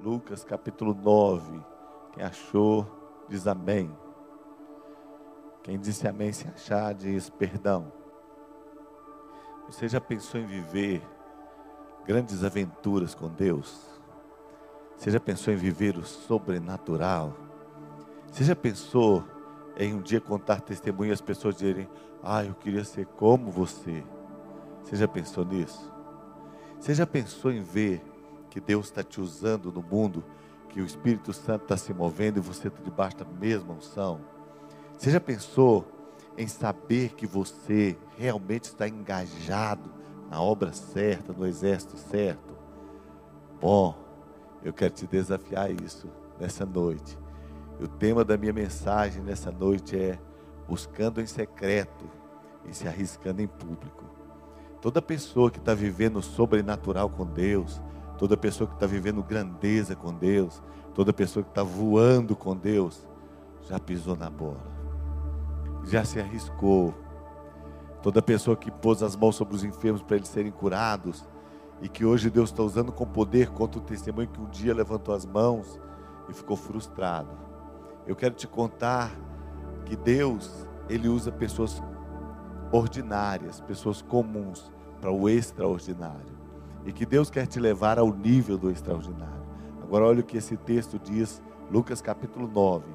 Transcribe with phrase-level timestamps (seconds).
[0.00, 1.60] Lucas capítulo 9.
[2.12, 2.86] Quem achou,
[3.28, 3.90] diz amém.
[5.64, 7.92] Quem disse amém se achar, diz perdão.
[9.66, 11.02] Você já pensou em viver
[12.06, 13.86] grandes aventuras com Deus?
[14.96, 17.36] Você já pensou em viver o sobrenatural?
[18.30, 19.24] Você já pensou
[19.76, 21.88] em um dia contar testemunho e as pessoas dizerem:
[22.22, 24.04] Ah, eu queria ser como você?
[24.84, 25.92] Você já pensou nisso?
[26.78, 28.00] Você já pensou em ver
[28.58, 30.24] que Deus está te usando no mundo,
[30.68, 34.20] que o Espírito Santo está se movendo e você está debaixo da mesma unção?
[34.98, 35.86] Você já pensou
[36.36, 39.92] em saber que você realmente está engajado
[40.28, 42.56] na obra certa, no exército certo?
[43.60, 43.96] Bom,
[44.62, 47.16] eu quero te desafiar a isso nessa noite.
[47.80, 50.18] O tema da minha mensagem nessa noite é
[50.66, 52.10] buscando em secreto
[52.68, 54.04] e se arriscando em público.
[54.82, 57.80] Toda pessoa que está vivendo sobrenatural com Deus,
[58.18, 60.60] toda pessoa que está vivendo grandeza com Deus,
[60.92, 63.06] toda pessoa que está voando com Deus,
[63.62, 64.60] já pisou na bola,
[65.84, 66.92] já se arriscou.
[68.02, 71.24] Toda pessoa que pôs as mãos sobre os enfermos para eles serem curados,
[71.80, 75.14] e que hoje Deus está usando com poder contra o testemunho que um dia levantou
[75.14, 75.80] as mãos
[76.28, 77.30] e ficou frustrado.
[78.06, 79.12] Eu quero te contar
[79.84, 81.82] que Deus, Ele usa pessoas
[82.72, 86.37] ordinárias, pessoas comuns, para o extraordinário.
[86.88, 89.44] E que Deus quer te levar ao nível do extraordinário.
[89.82, 92.86] Agora olha o que esse texto diz, Lucas capítulo 9.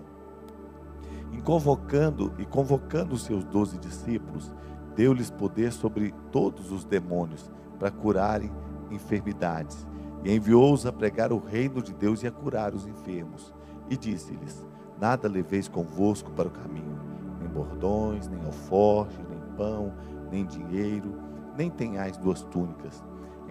[1.31, 4.52] Em convocando e convocando os seus doze discípulos,
[4.95, 8.52] deu-lhes poder sobre todos os demônios para curarem
[8.89, 9.88] enfermidades.
[10.23, 13.53] E enviou-os a pregar o reino de Deus e a curar os enfermos.
[13.91, 14.66] E disse-lhes:
[15.00, 17.00] Nada leveis convosco para o caminho,
[17.39, 19.94] nem bordões, nem alforje, nem pão,
[20.31, 21.13] nem dinheiro,
[21.55, 23.03] nem tenhais duas túnicas.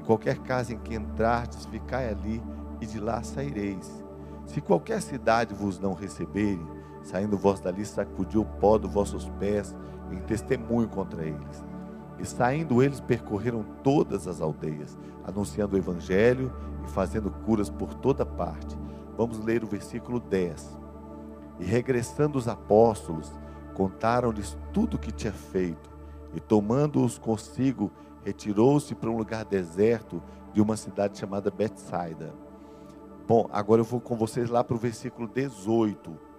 [0.03, 2.43] Em qualquer casa em que entrardes, ficai ali
[2.81, 4.05] e de lá saireis.
[4.47, 6.67] Se qualquer cidade vos não receberem,
[7.05, 9.77] saindo vós dali, sacudiu o pó dos vossos pés
[10.11, 11.65] em testemunho contra eles.
[12.19, 16.53] E saindo eles percorreram todas as aldeias, anunciando o evangelho
[16.85, 18.77] e fazendo curas por toda parte.
[19.17, 20.81] Vamos ler o versículo 10.
[21.61, 23.33] E regressando os apóstolos,
[23.73, 25.93] contaram-lhes tudo o que tinha feito,
[26.35, 27.93] e tomando-os consigo,
[28.25, 30.23] retirou-se para um lugar deserto
[30.53, 32.35] de uma cidade chamada Betsaida.
[33.27, 36.33] Bom, agora eu vou com vocês lá para o versículo 18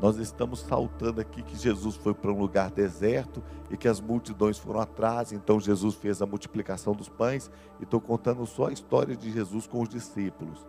[0.00, 4.56] nós estamos saltando aqui que Jesus foi para um lugar deserto e que as multidões
[4.56, 9.16] foram atrás, então Jesus fez a multiplicação dos pães, e estou contando só a história
[9.16, 10.64] de Jesus com os discípulos.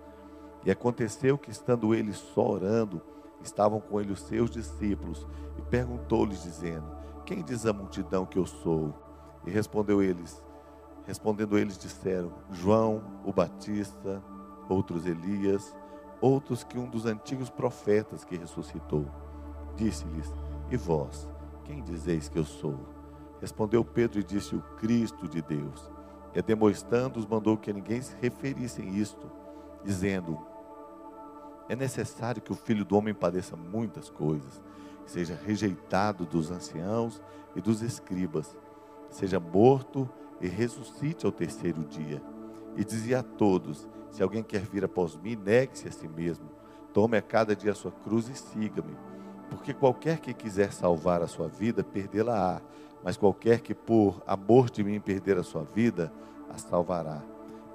[0.66, 3.01] E aconteceu que, estando eles só orando,
[3.44, 5.25] estavam com ele os seus discípulos,
[5.57, 6.88] e perguntou-lhes, dizendo:
[7.23, 8.94] Quem diz a multidão que eu sou?
[9.45, 10.44] E respondeu eles,
[11.05, 14.22] respondendo eles, disseram: João o Batista,
[14.67, 15.75] outros Elias
[16.22, 19.05] outros que um dos antigos profetas que ressuscitou.
[19.75, 20.31] Disse-lhes:
[20.69, 21.28] E vós,
[21.63, 22.78] quem dizeis que eu sou?
[23.39, 25.89] Respondeu Pedro e disse: O Cristo de Deus.
[26.33, 29.29] E demonstrando-os, mandou que ninguém se referisse isto,
[29.83, 30.38] dizendo:
[31.67, 34.61] É necessário que o filho do homem padeça muitas coisas,
[35.05, 37.22] seja rejeitado dos anciãos
[37.55, 38.55] e dos escribas,
[39.09, 40.09] seja morto
[40.42, 42.22] e ressuscite ao terceiro dia.
[42.75, 46.50] E dizia a todos: se alguém quer vir após mim, negue-se a si mesmo.
[46.94, 48.96] Tome a cada dia a sua cruz e siga-me.
[49.50, 52.62] Porque qualquer que quiser salvar a sua vida, perdê-la-á.
[53.03, 56.12] Mas qualquer que por amor de mim perder a sua vida,
[56.50, 57.24] a salvará.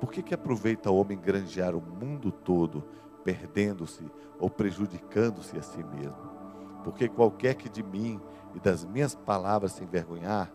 [0.01, 2.85] Por que, que aproveita o homem granjear o mundo todo,
[3.25, 4.05] perdendo-se
[4.39, 6.35] ou prejudicando-se a si mesmo?
[6.83, 8.21] Porque qualquer que de mim
[8.55, 10.53] e das minhas palavras se envergonhar,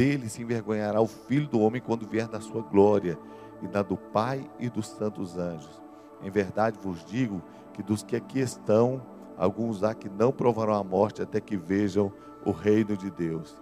[0.00, 3.18] dele se envergonhará o filho do homem quando vier na sua glória
[3.60, 5.78] e da do Pai e dos santos anjos.
[6.22, 7.42] Em verdade vos digo
[7.74, 9.02] que dos que aqui estão,
[9.36, 12.10] alguns há que não provarão a morte até que vejam
[12.46, 13.54] o reino de Deus.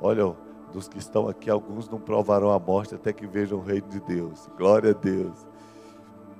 [0.00, 0.34] Olha,
[0.72, 4.00] dos que estão aqui, alguns não provarão a morte até que vejam o reino de
[4.00, 4.48] Deus.
[4.56, 5.46] Glória a Deus.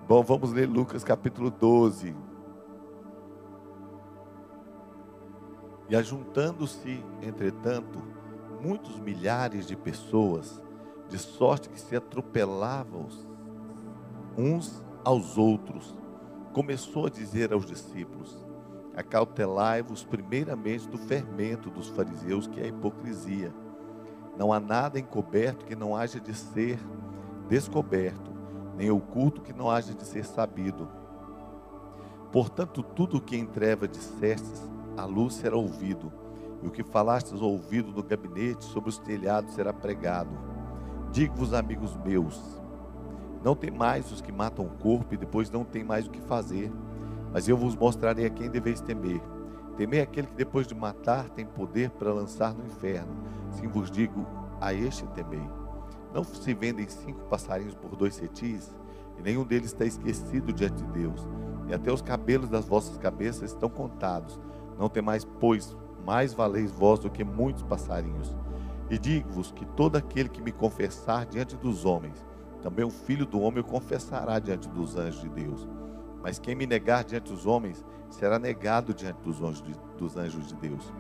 [0.09, 2.17] Bom, vamos ler Lucas capítulo 12.
[5.91, 8.14] E ajuntando-se, entretanto,
[8.65, 10.63] muitos milhares de pessoas,
[11.11, 13.09] de sorte que se atropelavam
[14.39, 15.95] uns aos outros.
[16.55, 18.35] Começou a dizer aos discípulos:
[18.97, 23.53] Acautelai-vos primeiramente do fermento dos fariseus, que é a hipocrisia.
[24.39, 26.79] Não há nada encoberto que não haja de ser
[27.49, 28.33] descoberto,
[28.77, 30.89] nem oculto que não haja de ser sabido.
[32.33, 34.63] Portanto, tudo o que em treva dissestes,
[34.97, 36.13] a luz será ouvido,
[36.63, 40.31] e o que falastes ouvido no gabinete, sobre os telhados será pregado.
[41.13, 42.61] Digo-vos, amigos meus,
[43.45, 46.21] Não tem mais os que matam o corpo e depois não tem mais o que
[46.23, 46.73] fazer.
[47.31, 49.21] Mas eu vos mostrarei a quem deveis temer.
[49.77, 53.13] Temei aquele que depois de matar tem poder para lançar no inferno.
[53.51, 54.27] Sim vos digo,
[54.61, 55.47] a este temei.
[56.15, 58.75] Não se vendem cinco passarinhos por dois cetis,
[59.19, 61.29] e nenhum deles está esquecido diante de Deus.
[61.69, 64.41] E até os cabelos das vossas cabeças estão contados.
[64.79, 68.37] Não tem mais, pois, mais valeis vós do que muitos passarinhos.
[68.91, 72.25] E digo-vos que todo aquele que me confessar diante dos homens,
[72.63, 75.69] também o filho do homem o confessará diante dos anjos de Deus.
[76.23, 80.47] Mas quem me negar diante dos homens, será negado diante dos anjos de, dos anjos
[80.47, 80.93] de Deus.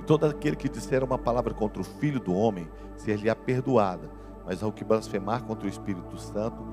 [0.00, 4.10] E todo aquele que disser uma palavra contra o Filho do Homem, ser-lhe-á perdoada,
[4.44, 6.64] mas ao que blasfemar contra o Espírito Santo,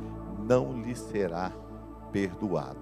[0.47, 1.51] não lhe será
[2.11, 2.79] perdoado.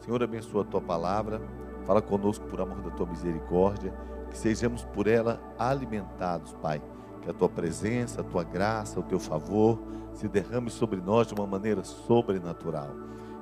[0.00, 1.40] Senhor, abençoa a tua palavra,
[1.88, 3.94] fala conosco por amor da tua misericórdia,
[4.30, 6.82] que sejamos por ela alimentados, Pai.
[7.22, 9.80] Que a tua presença, a tua graça, o teu favor
[10.12, 12.90] se derrame sobre nós de uma maneira sobrenatural.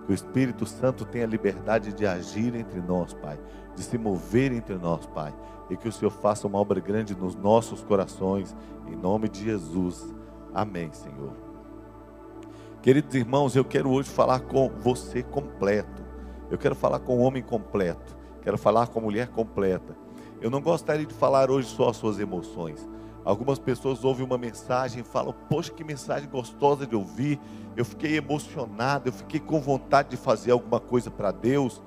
[0.06, 3.36] Que o Espírito Santo tenha liberdade de agir entre nós, Pai,
[3.74, 5.34] de se mover entre nós, Pai,
[5.68, 8.54] e que o Senhor faça uma obra grande nos nossos corações,
[8.86, 10.14] em nome de Jesus.
[10.54, 11.32] Amém, Senhor.
[12.80, 16.04] Queridos irmãos, eu quero hoje falar com você completo.
[16.48, 18.15] Eu quero falar com o homem completo.
[18.46, 19.96] Quero falar com a mulher completa.
[20.40, 22.88] Eu não gostaria de falar hoje só as suas emoções.
[23.24, 27.40] Algumas pessoas ouvem uma mensagem e falam: Poxa, que mensagem gostosa de ouvir.
[27.76, 31.82] Eu fiquei emocionado, eu fiquei com vontade de fazer alguma coisa para Deus.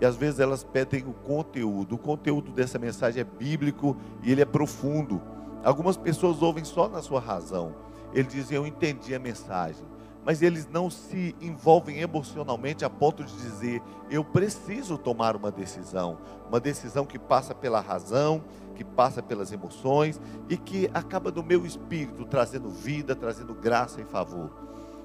[0.00, 1.96] E às vezes elas pedem o conteúdo.
[1.96, 5.20] O conteúdo dessa mensagem é bíblico e ele é profundo.
[5.64, 7.74] Algumas pessoas ouvem só na sua razão.
[8.14, 9.84] Eles dizem: Eu entendi a mensagem
[10.24, 16.18] mas eles não se envolvem emocionalmente a ponto de dizer: eu preciso tomar uma decisão,
[16.48, 18.42] uma decisão que passa pela razão,
[18.74, 24.04] que passa pelas emoções e que acaba no meu espírito trazendo vida, trazendo graça e
[24.04, 24.50] favor.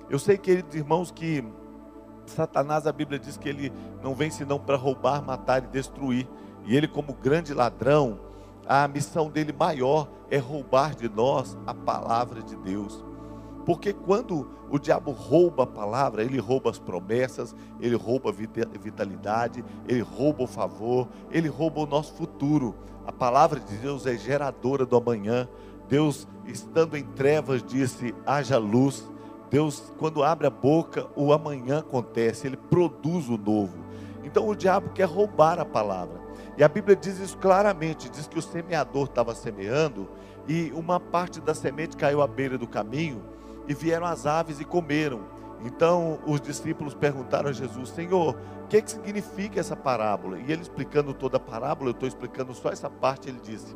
[0.10, 1.44] Eu sei, queridos irmãos, que
[2.26, 3.72] Satanás, a Bíblia diz que ele
[4.02, 6.28] não vem senão para roubar, matar e destruir.
[6.66, 8.20] E ele, como grande ladrão,
[8.66, 13.04] a missão dele maior é roubar de nós a palavra de Deus.
[13.66, 18.34] Porque quando o diabo rouba a palavra, ele rouba as promessas, ele rouba a
[18.78, 22.76] vitalidade, ele rouba o favor, ele rouba o nosso futuro.
[23.06, 25.48] A palavra de Deus é geradora do amanhã.
[25.88, 29.10] Deus, estando em trevas, disse: haja luz.
[29.50, 33.78] Deus, quando abre a boca, o amanhã acontece, ele produz o novo.
[34.24, 36.20] Então o diabo quer roubar a palavra.
[36.58, 40.10] E a Bíblia diz isso claramente: diz que o semeador estava semeando
[40.48, 43.33] e uma parte da semente caiu à beira do caminho
[43.68, 45.22] e vieram as aves e comeram.
[45.64, 50.40] Então os discípulos perguntaram a Jesus: Senhor, o que, que significa essa parábola?
[50.40, 53.76] E ele explicando toda a parábola, eu estou explicando só essa parte, ele disse: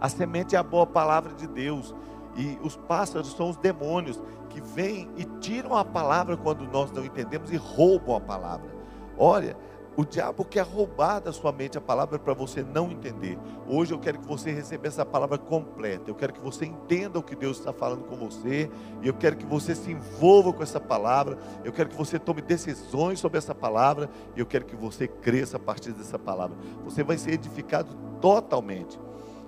[0.00, 1.94] A semente é a boa palavra de Deus,
[2.36, 7.04] e os pássaros são os demônios que vêm e tiram a palavra quando nós não
[7.04, 8.70] entendemos e roubam a palavra.
[9.16, 9.56] Olha,
[9.98, 13.36] o diabo quer roubar da sua mente a palavra para você não entender.
[13.66, 16.08] Hoje eu quero que você receba essa palavra completa.
[16.08, 18.70] Eu quero que você entenda o que Deus está falando com você.
[19.02, 21.36] E eu quero que você se envolva com essa palavra.
[21.64, 24.08] Eu quero que você tome decisões sobre essa palavra.
[24.36, 26.56] E eu quero que você cresça a partir dessa palavra.
[26.84, 29.00] Você vai ser edificado totalmente.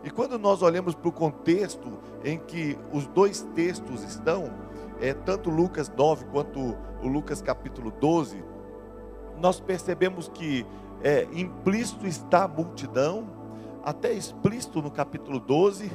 [0.03, 4.53] E quando nós olhamos para o contexto em que os dois textos estão,
[5.01, 8.43] é, tanto Lucas 9 quanto o Lucas capítulo 12,
[9.41, 10.67] nós percebemos que
[11.03, 13.27] é, implícito está a multidão,
[13.83, 15.91] até explícito no capítulo 12,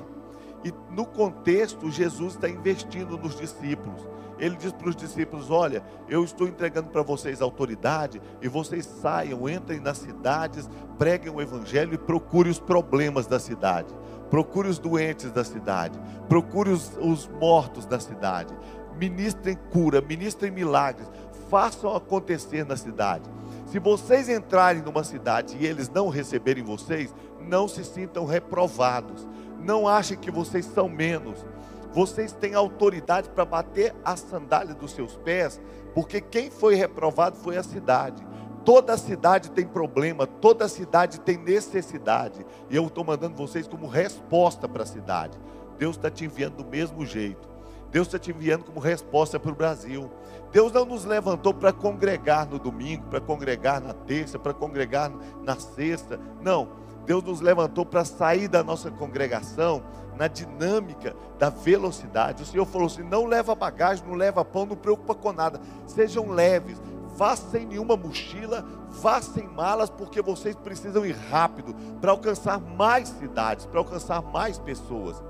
[0.64, 4.02] e no contexto, Jesus está investindo nos discípulos.
[4.40, 9.48] Ele diz para os discípulos: Olha, eu estou entregando para vocês autoridade, e vocês saiam,
[9.48, 13.94] entrem nas cidades, preguem o evangelho e procurem os problemas da cidade.
[14.30, 18.56] Procure os doentes da cidade, procure os, os mortos da cidade,
[18.98, 21.08] ministrem cura, ministrem milagres,
[21.56, 23.30] façam acontecer na cidade.
[23.66, 29.26] Se vocês entrarem numa cidade e eles não receberem vocês, não se sintam reprovados.
[29.62, 31.46] Não achem que vocês são menos.
[31.94, 35.62] Vocês têm autoridade para bater a sandália dos seus pés,
[35.94, 38.22] porque quem foi reprovado foi a cidade.
[38.66, 42.46] Toda cidade tem problema, toda cidade tem necessidade.
[42.70, 45.40] E eu estou mandando vocês como resposta para a cidade.
[45.80, 47.55] Deus está te enviando do mesmo jeito.
[47.96, 50.12] Deus está te enviando como resposta para o Brasil.
[50.52, 55.10] Deus não nos levantou para congregar no domingo, para congregar na terça, para congregar
[55.42, 56.20] na sexta.
[56.42, 56.68] Não.
[57.06, 59.82] Deus nos levantou para sair da nossa congregação
[60.18, 62.44] na dinâmica da velocidade.
[62.44, 65.62] O Senhor falou assim: não leva bagagem, não leva pão, não preocupa com nada.
[65.88, 66.82] Sejam leves,
[67.16, 73.08] vá sem nenhuma mochila, vá sem malas, porque vocês precisam ir rápido para alcançar mais
[73.08, 75.24] cidades, para alcançar mais pessoas.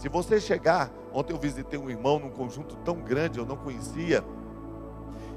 [0.00, 4.24] Se você chegar, ontem eu visitei um irmão num conjunto tão grande, eu não conhecia.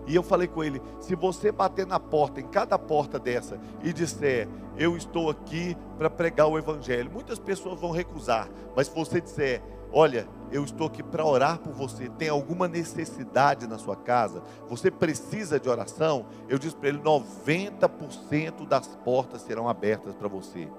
[0.07, 3.91] E eu falei com ele: se você bater na porta, em cada porta dessa, e
[3.91, 8.47] disser, eu estou aqui para pregar o Evangelho, muitas pessoas vão recusar.
[8.73, 13.67] Mas se você disser, olha, eu estou aqui para orar por você, tem alguma necessidade
[13.67, 19.67] na sua casa, você precisa de oração, eu disse para ele: 90% das portas serão
[19.67, 20.69] abertas para você.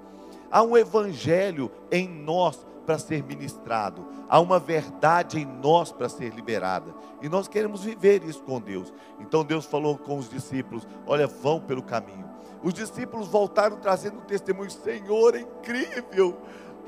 [0.51, 6.35] Há um Evangelho em nós para ser ministrado, há uma verdade em nós para ser
[6.35, 8.93] liberada, e nós queremos viver isso com Deus.
[9.21, 12.29] Então Deus falou com os discípulos: Olha, vão pelo caminho.
[12.63, 16.39] Os discípulos voltaram trazendo um testemunho: Senhor, é incrível,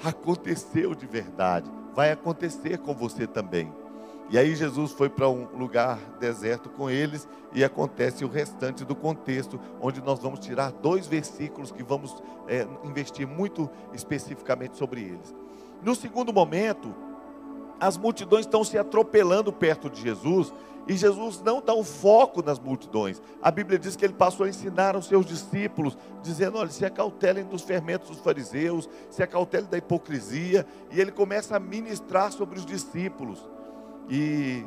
[0.05, 3.73] aconteceu de verdade, vai acontecer com você também.
[4.29, 8.95] E aí Jesus foi para um lugar deserto com eles e acontece o restante do
[8.95, 15.35] contexto, onde nós vamos tirar dois versículos que vamos é, investir muito especificamente sobre eles.
[15.83, 16.95] No segundo momento,
[17.79, 20.53] as multidões estão se atropelando perto de Jesus
[20.89, 23.21] e Jesus não dá o foco nas multidões.
[23.43, 27.45] A Bíblia diz que ele passou a ensinar aos seus discípulos, dizendo: olha, se acautelem
[27.45, 32.65] dos fermentos dos fariseus, se acautelem da hipocrisia, e ele começa a ministrar sobre os
[32.65, 33.45] discípulos.
[34.09, 34.65] E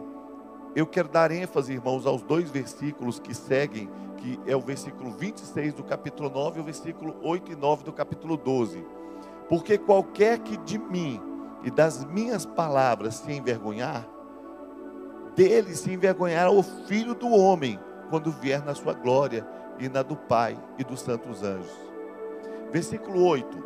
[0.75, 5.73] eu quero dar ênfase, irmãos, aos dois versículos que seguem, que é o versículo 26
[5.73, 8.98] do capítulo 9 e o versículo 8 e 9 do capítulo 12.
[9.49, 11.19] Porque qualquer que de mim
[11.63, 14.07] e das minhas palavras se envergonhar,
[15.35, 17.79] dele se envergonhará o filho do homem,
[18.09, 19.45] quando vier na sua glória
[19.79, 21.71] e na do Pai e dos santos anjos.
[22.71, 23.63] Versículo 8: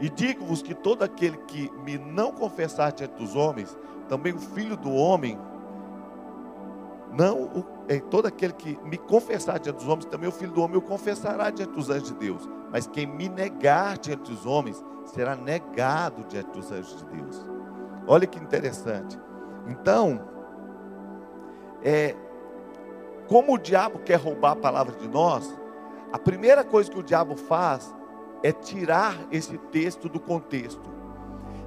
[0.00, 3.76] E digo-vos que todo aquele que me não confessar diante dos homens,
[4.08, 5.38] também o filho do homem,
[7.16, 10.76] não, é, todo aquele que me confessar diante dos homens, também o filho do homem
[10.76, 12.48] o confessará diante dos anjos de Deus.
[12.70, 17.44] Mas quem me negar diante dos homens, será negado diante dos anjos de Deus.
[18.06, 19.18] Olha que interessante.
[19.66, 20.20] Então,
[21.82, 22.14] é,
[23.28, 25.54] como o diabo quer roubar a palavra de nós,
[26.12, 27.94] a primeira coisa que o diabo faz
[28.42, 30.90] é tirar esse texto do contexto.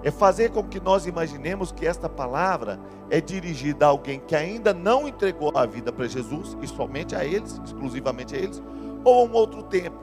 [0.04, 4.74] É fazer com que nós imaginemos que esta palavra é dirigida a alguém que ainda
[4.74, 8.62] não entregou a vida para Jesus, e somente a eles, exclusivamente a eles,
[9.04, 9.98] ou a um outro tempo.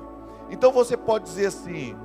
[0.50, 1.96] Então você pode dizer assim: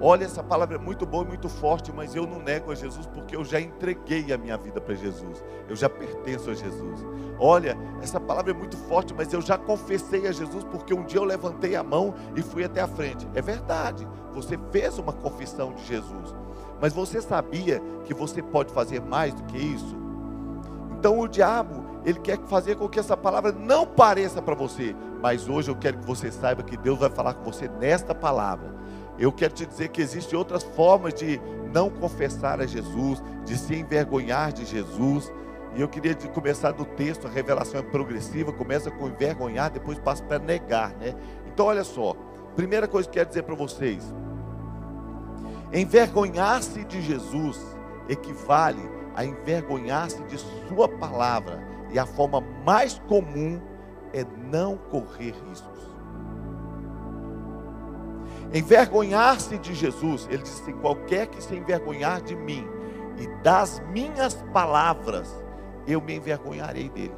[0.00, 3.06] olha, essa palavra é muito boa e muito forte, mas eu não nego a Jesus
[3.06, 7.04] porque eu já entreguei a minha vida para Jesus, eu já pertenço a Jesus.
[7.38, 11.20] Olha, essa palavra é muito forte, mas eu já confessei a Jesus porque um dia
[11.20, 13.26] eu levantei a mão e fui até a frente.
[13.34, 16.34] É verdade, você fez uma confissão de Jesus,
[16.80, 19.96] mas você sabia que você pode fazer mais do que isso?
[20.98, 25.48] Então o diabo, ele quer fazer com que essa palavra não pareça para você, mas
[25.48, 28.74] hoje eu quero que você saiba que Deus vai falar com você nesta palavra.
[29.18, 31.40] Eu quero te dizer que existem outras formas de
[31.72, 35.32] não confessar a Jesus, de se envergonhar de Jesus.
[35.74, 40.22] E eu queria começar do texto, a revelação é progressiva, começa com envergonhar, depois passa
[40.22, 41.14] para negar, né?
[41.46, 42.16] Então olha só,
[42.56, 44.14] primeira coisa que eu quero dizer para vocês,
[45.72, 47.60] envergonhar-se de Jesus
[48.08, 48.82] equivale
[49.14, 51.60] a envergonhar-se de sua palavra,
[51.90, 53.60] e a forma mais comum
[54.12, 55.78] é não correr riscos.
[58.52, 62.66] Envergonhar-se de Jesus, ele disse assim: qualquer que se envergonhar de mim
[63.18, 65.34] e das minhas palavras,
[65.86, 67.14] eu me envergonharei dele.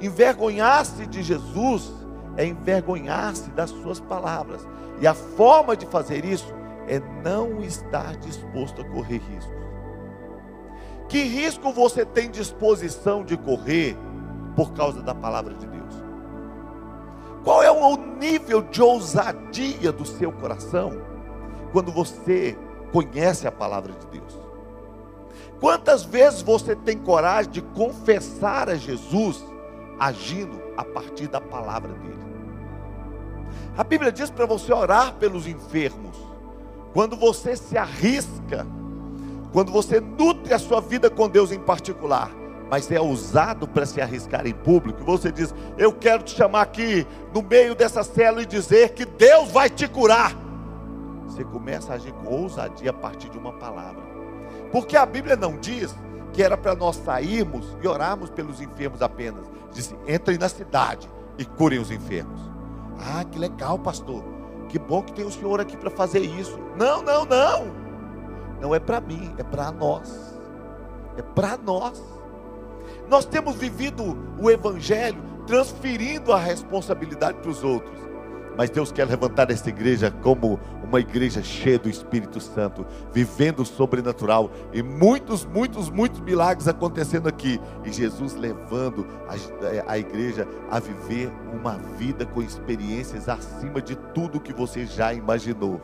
[0.00, 1.92] Envergonhar-se de Jesus
[2.36, 4.66] é envergonhar-se das suas palavras,
[5.00, 6.52] e a forma de fazer isso
[6.88, 9.58] é não estar disposto a correr riscos.
[11.08, 13.96] Que risco você tem disposição de correr
[14.54, 15.94] por causa da palavra de Deus?
[17.44, 20.92] Qual é o nível de ousadia do seu coração
[21.72, 22.58] quando você
[22.92, 24.38] conhece a palavra de Deus?
[25.60, 29.42] Quantas vezes você tem coragem de confessar a Jesus
[29.98, 32.28] agindo a partir da palavra dele?
[33.76, 36.27] A Bíblia diz para você orar pelos enfermos.
[36.92, 38.66] Quando você se arrisca,
[39.52, 42.30] quando você nutre a sua vida com Deus em particular,
[42.70, 47.06] mas é ousado para se arriscar em público, você diz: Eu quero te chamar aqui
[47.32, 50.36] no meio dessa célula e dizer que Deus vai te curar.
[51.26, 54.02] Você começa a agir com ousadia a partir de uma palavra,
[54.70, 55.94] porque a Bíblia não diz
[56.32, 59.46] que era para nós sairmos e orarmos pelos enfermos apenas.
[59.72, 62.40] Disse: entrem na cidade e curem os enfermos.
[62.98, 64.37] Ah, que legal, pastor.
[64.68, 66.58] Que bom que tem o senhor aqui para fazer isso.
[66.76, 67.66] Não, não, não.
[68.60, 70.38] Não é para mim, é para nós.
[71.16, 72.02] É para nós.
[73.08, 78.07] Nós temos vivido o Evangelho transferindo a responsabilidade para os outros.
[78.58, 83.64] Mas Deus quer levantar essa igreja como uma igreja cheia do Espírito Santo, vivendo o
[83.64, 87.60] sobrenatural e muitos, muitos, muitos milagres acontecendo aqui.
[87.84, 94.40] E Jesus levando a, a igreja a viver uma vida com experiências acima de tudo
[94.40, 95.80] que você já imaginou.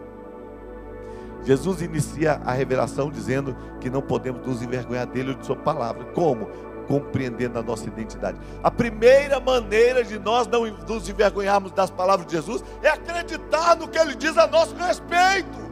[1.45, 6.07] Jesus inicia a revelação dizendo que não podemos nos envergonhar dele ou de sua palavra.
[6.07, 6.49] Como?
[6.87, 8.39] Compreendendo a nossa identidade.
[8.63, 13.89] A primeira maneira de nós não nos envergonharmos das palavras de Jesus é acreditar no
[13.89, 15.65] que ele diz a nosso respeito.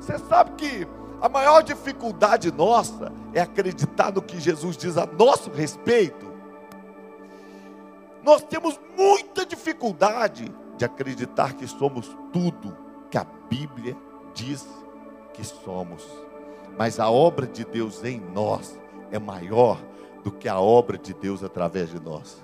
[0.00, 0.86] Você sabe que
[1.20, 6.30] a maior dificuldade nossa é acreditar no que Jesus diz a nosso respeito.
[8.22, 12.76] Nós temos muita dificuldade de acreditar que somos tudo
[13.10, 13.96] que a Bíblia
[14.34, 14.66] diz
[15.34, 16.06] que somos.
[16.78, 18.79] Mas a obra de Deus em nós
[19.10, 19.80] é maior
[20.22, 22.38] do que a obra de Deus através de nós.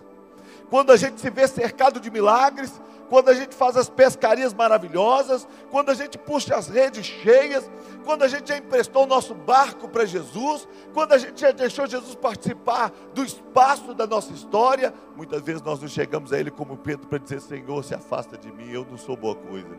[0.71, 5.47] Quando a gente se vê cercado de milagres, quando a gente faz as pescarias maravilhosas,
[5.71, 7.71] quando a gente puxa as redes cheias,
[8.05, 11.87] quando a gente já emprestou o nosso barco para Jesus, quando a gente já deixou
[11.87, 16.77] Jesus participar do espaço da nossa história, muitas vezes nós não chegamos a Ele como
[16.77, 19.77] Pedro para dizer: Senhor, se afasta de mim, eu não sou boa coisa.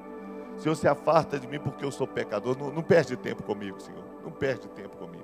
[0.58, 2.58] Senhor, se afasta de mim porque eu sou pecador.
[2.58, 4.03] Não, não perde tempo comigo, Senhor.
[4.24, 5.17] Não perde tempo comigo.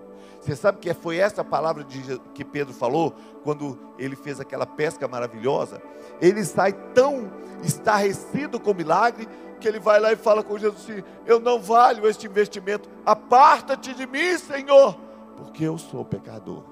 [0.44, 5.08] Você sabe que foi essa palavra de, que Pedro falou quando ele fez aquela pesca
[5.08, 5.82] maravilhosa?
[6.20, 7.32] Ele sai tão
[7.64, 9.26] estarrecido com o milagre
[9.62, 12.90] que ele vai lá e fala com Jesus assim: Eu não valho este investimento.
[13.06, 15.00] Aparta-te de mim, Senhor,
[15.38, 16.66] porque eu sou pecador.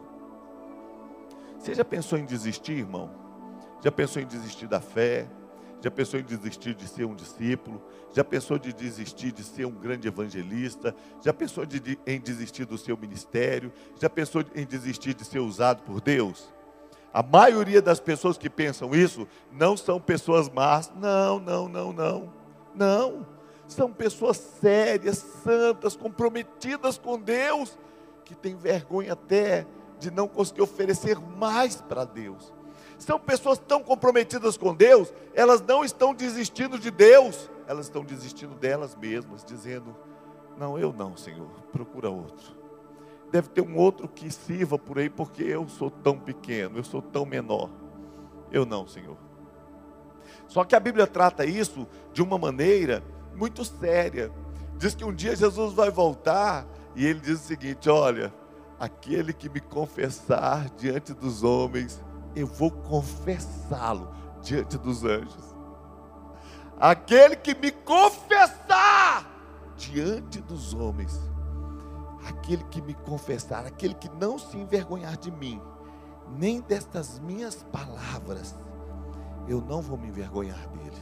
[1.58, 3.10] Você já pensou em desistir, irmão?
[3.82, 5.30] Já pensou em desistir da fé?
[5.80, 7.82] Já pensou em desistir de ser um discípulo?
[8.14, 10.94] Já pensou de desistir de ser um grande evangelista?
[11.24, 13.72] Já pensou de, em desistir do seu ministério?
[14.00, 16.52] Já pensou em desistir de ser usado por Deus?
[17.14, 20.92] A maioria das pessoas que pensam isso não são pessoas más.
[20.96, 22.34] Não, não, não, não.
[22.76, 23.28] Não.
[23.68, 27.78] São pessoas sérias, santas, comprometidas com Deus,
[28.26, 29.66] que têm vergonha até
[30.00, 32.52] de não conseguir oferecer mais para Deus.
[32.98, 38.56] São pessoas tão comprometidas com Deus, elas não estão desistindo de Deus, elas estão desistindo
[38.56, 39.96] delas mesmas, dizendo:
[40.58, 42.60] Não, eu não, Senhor, procura outro.
[43.32, 47.02] Deve ter um outro que sirva por aí, porque eu sou tão pequeno, eu sou
[47.02, 47.70] tão menor.
[48.52, 49.18] Eu não, Senhor.
[50.48, 53.02] Só que a Bíblia trata isso de uma maneira
[53.34, 54.32] muito séria.
[54.78, 58.34] Diz que um dia Jesus vai voltar e ele diz o seguinte: Olha,
[58.80, 62.04] aquele que me confessar diante dos homens,
[62.36, 65.51] eu vou confessá-lo diante dos anjos.
[66.82, 69.24] Aquele que me confessar
[69.78, 71.16] diante dos homens,
[72.28, 75.62] aquele que me confessar, aquele que não se envergonhar de mim,
[76.36, 78.56] nem destas minhas palavras,
[79.48, 80.98] eu não vou me envergonhar dele.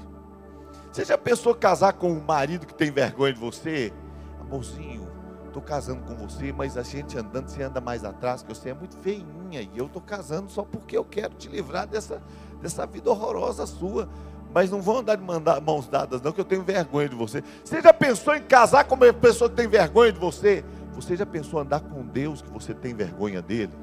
[0.91, 3.93] Você já pensou casar com um marido que tem vergonha de você?
[4.41, 5.09] Amorzinho,
[5.47, 8.73] estou casando com você, mas a gente andando, você anda mais atrás, que você é
[8.73, 12.21] muito feinha, e eu estou casando só porque eu quero te livrar dessa,
[12.61, 14.09] dessa vida horrorosa sua.
[14.53, 17.43] Mas não vão andar de mãos dadas, não, que eu tenho vergonha de você.
[17.63, 20.63] Você já pensou em casar com uma pessoa que tem vergonha de você?
[20.93, 23.73] Você já pensou em andar com Deus que você tem vergonha dele?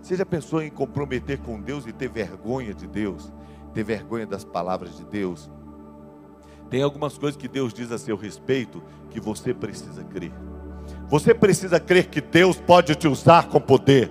[0.00, 3.32] Você já pensou em comprometer com Deus e ter vergonha de Deus?
[3.74, 5.50] Ter vergonha das palavras de Deus?
[6.70, 10.32] Tem algumas coisas que Deus diz a seu respeito que você precisa crer.
[11.08, 14.10] Você precisa crer que Deus pode te usar com poder.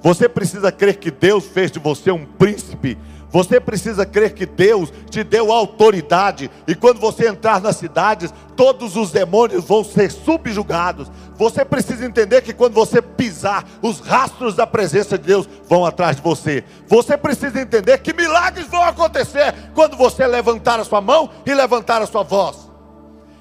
[0.00, 2.96] Você precisa crer que Deus fez de você um príncipe.
[3.30, 6.50] Você precisa crer que Deus te deu autoridade.
[6.66, 11.10] E quando você entrar nas cidades, todos os demônios vão ser subjugados.
[11.36, 16.16] Você precisa entender que quando você pisar, os rastros da presença de Deus vão atrás
[16.16, 16.64] de você.
[16.86, 22.00] Você precisa entender que milagres vão acontecer quando você levantar a sua mão e levantar
[22.00, 22.70] a sua voz.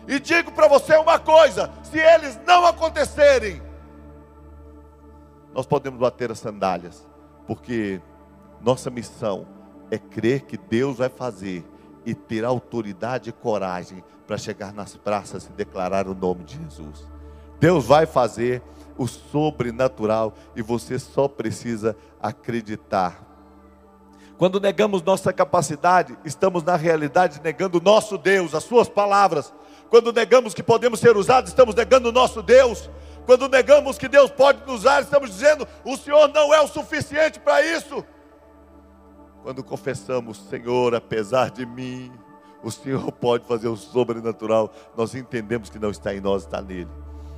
[0.05, 3.61] E digo para você uma coisa: se eles não acontecerem,
[5.53, 7.07] nós podemos bater as sandálias,
[7.47, 8.01] porque
[8.61, 9.56] nossa missão
[9.89, 11.65] é crer que Deus vai fazer
[12.05, 17.07] e ter autoridade e coragem para chegar nas praças e declarar o nome de Jesus.
[17.59, 18.61] Deus vai fazer
[18.97, 23.23] o sobrenatural e você só precisa acreditar.
[24.37, 29.53] Quando negamos nossa capacidade, estamos na realidade negando nosso Deus, as suas palavras.
[29.89, 32.89] Quando negamos que podemos ser usados, estamos negando o nosso Deus.
[33.25, 37.39] Quando negamos que Deus pode nos usar, estamos dizendo: o Senhor não é o suficiente
[37.39, 38.05] para isso.
[39.43, 42.11] Quando confessamos, Senhor, apesar de mim,
[42.63, 46.89] o Senhor pode fazer o sobrenatural, nós entendemos que não está em nós, está nele.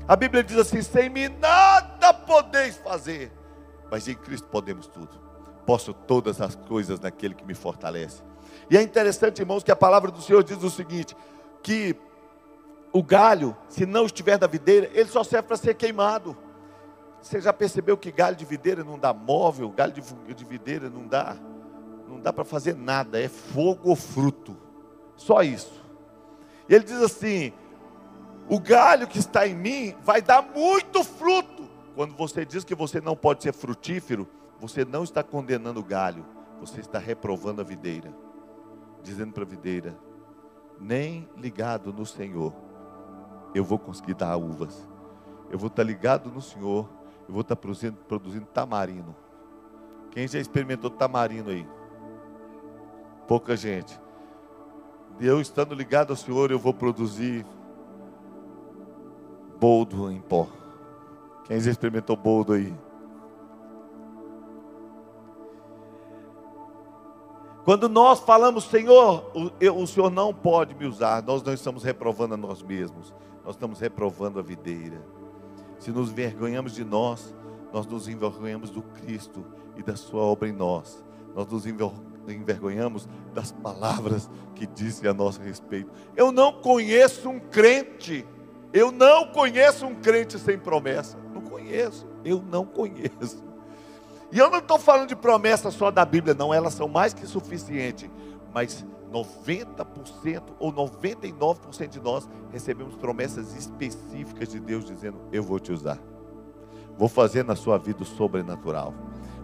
[0.08, 3.32] A Bíblia diz assim: sem mim nada podeis fazer,
[3.92, 5.10] mas em Cristo podemos tudo.
[5.66, 8.24] Posso todas as coisas naquele que me fortalece.
[8.70, 11.16] E é interessante, irmãos, que a palavra do Senhor diz o seguinte:
[11.62, 11.96] que
[12.92, 16.36] o galho, se não estiver da videira, ele só serve para ser queimado.
[17.22, 21.38] Você já percebeu que galho de videira não dá móvel, galho de videira não dá,
[22.10, 24.58] não dá para fazer nada, é fogo ou fruto.
[25.16, 25.84] Só isso.
[26.68, 27.54] E ele diz assim:
[28.50, 31.70] o galho que está em mim vai dar muito fruto.
[31.96, 34.28] Quando você diz que você não pode ser frutífero,
[34.60, 36.26] você não está condenando o galho,
[36.60, 38.14] você está reprovando a videira.
[39.04, 39.98] Dizendo para a videira:
[40.80, 42.54] nem ligado no Senhor,
[43.54, 44.88] eu vou conseguir dar uvas.
[45.52, 46.90] Eu vou estar ligado no Senhor,
[47.28, 49.16] eu vou estar produzindo, produzindo tamarino.
[50.12, 51.68] Quem já experimentou tamarino aí?
[53.30, 54.02] Pouca gente.
[55.22, 57.46] Eu estando ligado ao Senhor, eu vou produzir
[59.60, 60.48] boldo em pó.
[61.46, 62.74] Quem já experimentou boldo aí?
[67.64, 72.34] Quando nós falamos, Senhor, o, o, Senhor não pode me usar, nós não estamos reprovando
[72.34, 73.14] a nós mesmos,
[73.46, 75.06] nós estamos reprovando a videira.
[75.78, 77.36] Se nos envergonhamos de nós,
[77.72, 79.46] nós nos envergonhamos do Cristo
[79.78, 81.06] e da Sua obra em nós.
[81.36, 82.10] Nós nos envergonhamos
[83.34, 85.90] das palavras que disse a nosso respeito.
[86.16, 88.26] Eu não conheço um crente,
[88.74, 91.18] eu não conheço um crente sem promessa.
[91.34, 93.44] Não conheço, eu não conheço.
[94.32, 97.26] E eu não estou falando de promessa só da Bíblia, não, elas são mais que
[97.26, 98.10] suficientes.
[98.54, 105.72] Mas 90% ou 99% de nós recebemos promessas específicas de Deus dizendo: Eu vou te
[105.72, 105.98] usar,
[106.98, 108.94] vou fazer na sua vida o sobrenatural,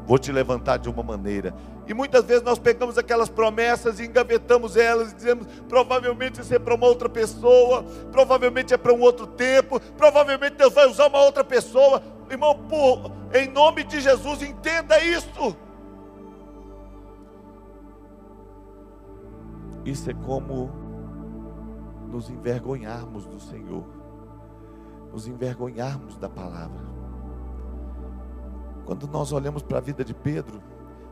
[0.06, 1.54] vou te levantar de uma maneira.
[1.88, 6.60] E muitas vezes nós pegamos aquelas promessas e engavetamos elas e dizemos: provavelmente isso é
[6.60, 11.22] para uma outra pessoa, provavelmente é para um outro tempo, provavelmente Deus vai usar uma
[11.22, 12.02] outra pessoa.
[12.30, 15.56] Irmão, por, em nome de Jesus, entenda isso.
[19.86, 20.72] Isso é como
[22.10, 23.86] nos envergonharmos do Senhor,
[25.12, 26.95] nos envergonharmos da palavra.
[28.86, 30.62] Quando nós olhamos para a vida de Pedro,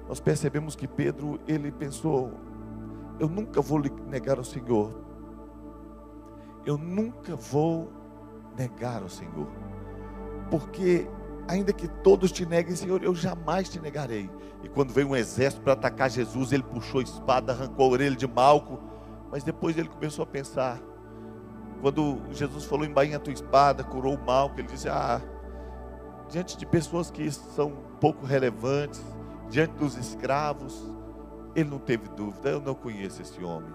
[0.08, 2.32] nós percebemos que Pedro, ele pensou:
[3.20, 4.94] eu nunca vou negar ao Senhor,
[6.66, 7.92] eu nunca vou
[8.58, 9.48] negar ao Senhor,
[10.52, 11.08] porque
[11.48, 14.30] ainda que todos te neguem, Senhor, eu jamais te negarei.
[14.64, 18.16] E quando veio um exército para atacar Jesus, ele puxou a espada, arrancou a orelha
[18.16, 18.80] de Malco.
[19.30, 20.80] Mas depois ele começou a pensar.
[21.82, 25.22] Quando Jesus falou: embainha a tua espada, curou o Malco, ele disse: Ah,
[26.34, 29.00] diante de pessoas que são pouco relevantes,
[29.52, 30.92] diante dos escravos,
[31.56, 33.72] ele não teve dúvida: eu não conheço esse homem.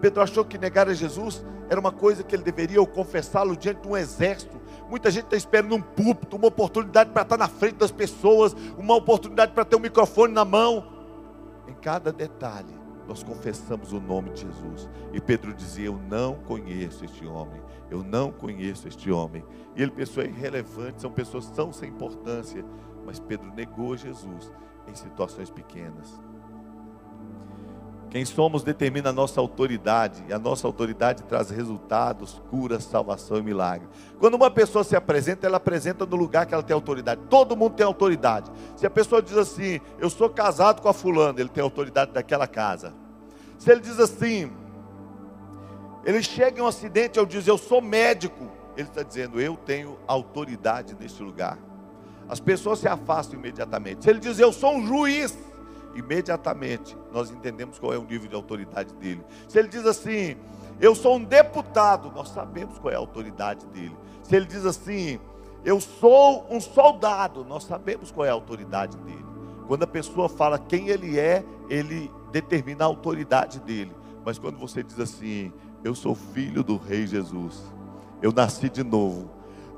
[0.00, 3.88] Pedro achou que negar a Jesus era uma coisa que ele deveria confessá-lo diante de
[3.88, 4.56] um exército.
[4.88, 8.94] Muita gente está esperando um púlpito, uma oportunidade para estar na frente das pessoas, uma
[8.94, 10.86] oportunidade para ter um microfone na mão.
[11.66, 12.72] Em cada detalhe,
[13.06, 14.88] nós confessamos o nome de Jesus.
[15.12, 17.60] E Pedro dizia: Eu não conheço este homem.
[17.90, 19.44] Eu não conheço este homem.
[19.74, 22.64] E ele pensou: é irrelevante, são pessoas tão sem importância.
[23.04, 24.52] Mas Pedro negou Jesus
[24.88, 26.20] em situações pequenas.
[28.10, 33.42] Quem somos determina a nossa autoridade, e a nossa autoridade traz resultados, cura, salvação e
[33.42, 33.88] milagre.
[34.18, 37.20] Quando uma pessoa se apresenta, ela apresenta no lugar que ela tem autoridade.
[37.28, 38.50] Todo mundo tem autoridade.
[38.76, 42.46] Se a pessoa diz assim, eu sou casado com a fulana, ele tem autoridade daquela
[42.46, 42.94] casa.
[43.58, 44.52] Se ele diz assim,
[46.04, 49.98] ele chega em um acidente, eu diz, eu sou médico, ele está dizendo, eu tenho
[50.06, 51.58] autoridade neste lugar.
[52.28, 54.04] As pessoas se afastam imediatamente.
[54.04, 55.36] Se ele diz, eu sou um juiz,
[55.96, 59.24] imediatamente nós entendemos qual é o nível de autoridade dele.
[59.48, 60.36] Se ele diz assim,
[60.80, 63.96] eu sou um deputado, nós sabemos qual é a autoridade dele.
[64.22, 65.18] Se ele diz assim,
[65.64, 69.24] eu sou um soldado, nós sabemos qual é a autoridade dele.
[69.66, 73.92] Quando a pessoa fala quem ele é, ele determina a autoridade dele.
[74.24, 77.62] Mas quando você diz assim, eu sou filho do Rei Jesus,
[78.20, 79.30] eu nasci de novo,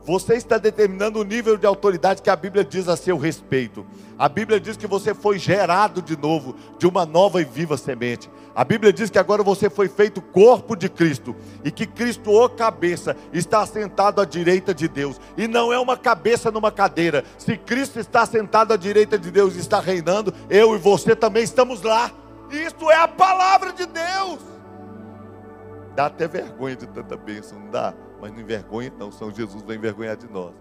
[0.09, 3.85] você está determinando o nível de autoridade que a Bíblia diz a seu respeito.
[4.19, 8.31] A Bíblia diz que você foi gerado de novo, de uma nova e viva semente.
[8.55, 12.49] A Bíblia diz que agora você foi feito corpo de Cristo e que Cristo, o
[12.49, 15.21] cabeça, está sentado à direita de Deus.
[15.37, 17.23] E não é uma cabeça numa cadeira.
[17.37, 21.43] Se Cristo está sentado à direita de Deus e está reinando, eu e você também
[21.43, 22.11] estamos lá.
[22.51, 24.39] Isso é a palavra de Deus.
[25.95, 27.93] Dá até vergonha de tanta bênção, não dá?
[28.21, 30.55] Mas não envergonha, não, São Jesus vai envergonhar de nós.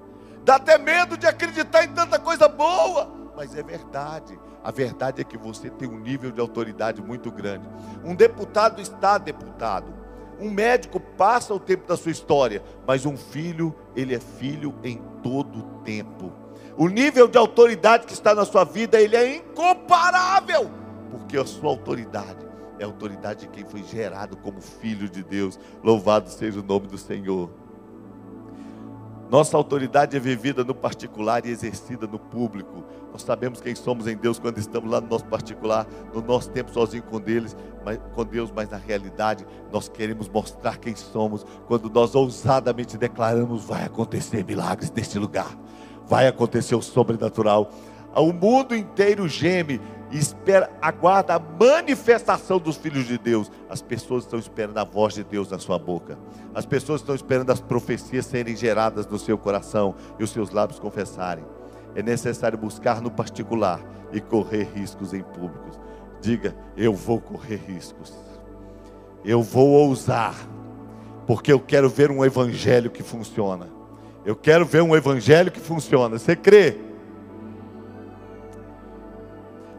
[0.44, 4.40] Dá até medo de acreditar em tanta coisa boa, mas é verdade.
[4.64, 7.68] A verdade é que você tem um nível de autoridade muito grande.
[8.04, 9.94] Um deputado está deputado.
[10.40, 15.02] Um médico passa o tempo da sua história, mas um filho, ele é filho em
[15.22, 16.32] todo o tempo.
[16.78, 20.70] O nível de autoridade que está na sua vida, ele é incomparável,
[21.12, 22.47] porque a sua autoridade
[22.80, 25.60] é a autoridade de quem foi gerado como filho de Deus.
[25.84, 27.50] Louvado seja o nome do Senhor.
[29.30, 32.86] Nossa autoridade é vivida no particular e exercida no público.
[33.12, 36.72] Nós sabemos quem somos em Deus quando estamos lá no nosso particular, no nosso tempo
[36.72, 41.90] sozinho com Deus, mas, com Deus, mas na realidade nós queremos mostrar quem somos quando
[41.90, 45.58] nós ousadamente declaramos: vai acontecer milagres neste lugar,
[46.06, 47.70] vai acontecer o sobrenatural.
[48.16, 49.80] O mundo inteiro geme
[50.12, 53.52] e espera, aguarda a manifestação dos filhos de Deus.
[53.70, 56.18] As pessoas estão esperando a voz de Deus na sua boca.
[56.56, 60.80] As pessoas estão esperando as profecias serem geradas no seu coração e os seus lábios
[60.80, 61.46] confessarem.
[61.96, 65.80] É necessário buscar no particular e correr riscos em públicos.
[66.22, 68.14] Diga, eu vou correr riscos.
[69.26, 70.36] Eu vou ousar,
[71.26, 73.68] porque eu quero ver um evangelho que funciona.
[74.26, 76.18] Eu quero ver um evangelho que funciona.
[76.18, 76.87] Você crê?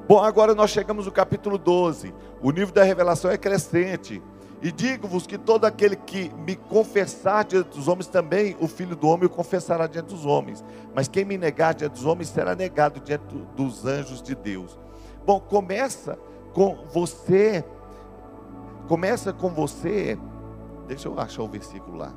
[0.09, 2.15] Bom, agora nós chegamos no capítulo 12.
[2.41, 4.23] O nível da revelação é crescente.
[4.63, 9.07] E digo-vos que todo aquele que me confessar diante dos homens, também o filho do
[9.07, 10.65] homem o confessará diante dos homens.
[10.95, 13.23] Mas quem me negar diante dos homens será negado diante
[13.55, 14.79] dos anjos de Deus.
[15.27, 16.19] Bom, começa
[16.55, 17.63] com você.
[18.89, 20.19] Começa com você.
[20.87, 22.15] Deixa eu achar o versículo lá.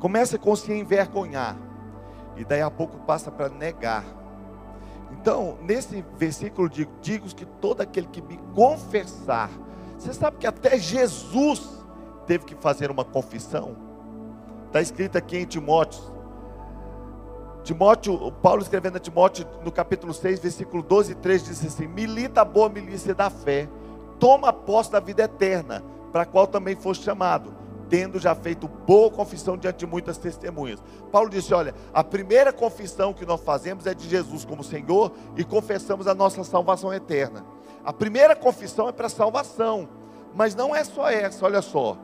[0.00, 1.56] Começa com se envergonhar.
[2.36, 4.23] E daí a pouco passa para negar.
[5.20, 9.50] Então, nesse versículo digo, digo que todo aquele que me confessar,
[9.96, 11.82] você sabe que até Jesus
[12.26, 13.76] teve que fazer uma confissão.
[14.66, 16.02] Está escrito aqui em Timóteo.
[17.62, 22.42] Timóteo, Paulo escrevendo a Timóteo no capítulo 6, versículo 12 e 3, diz assim: Milita
[22.42, 23.68] a boa milícia da fé,
[24.18, 27.63] toma posse da vida eterna, para a qual também foste chamado
[27.94, 30.82] tendo já feito boa confissão diante de muitas testemunhas.
[31.12, 35.44] Paulo disse: Olha, a primeira confissão que nós fazemos é de Jesus como Senhor e
[35.44, 37.46] confessamos a nossa salvação eterna.
[37.84, 39.88] A primeira confissão é para salvação,
[40.34, 41.96] mas não é só essa, olha só.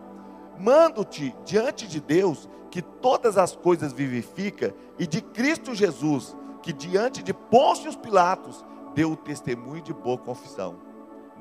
[0.56, 7.20] Mando-te diante de Deus que todas as coisas vivifica e de Cristo Jesus, que diante
[7.20, 10.76] de Pôncio Pilatos deu o testemunho de boa confissão.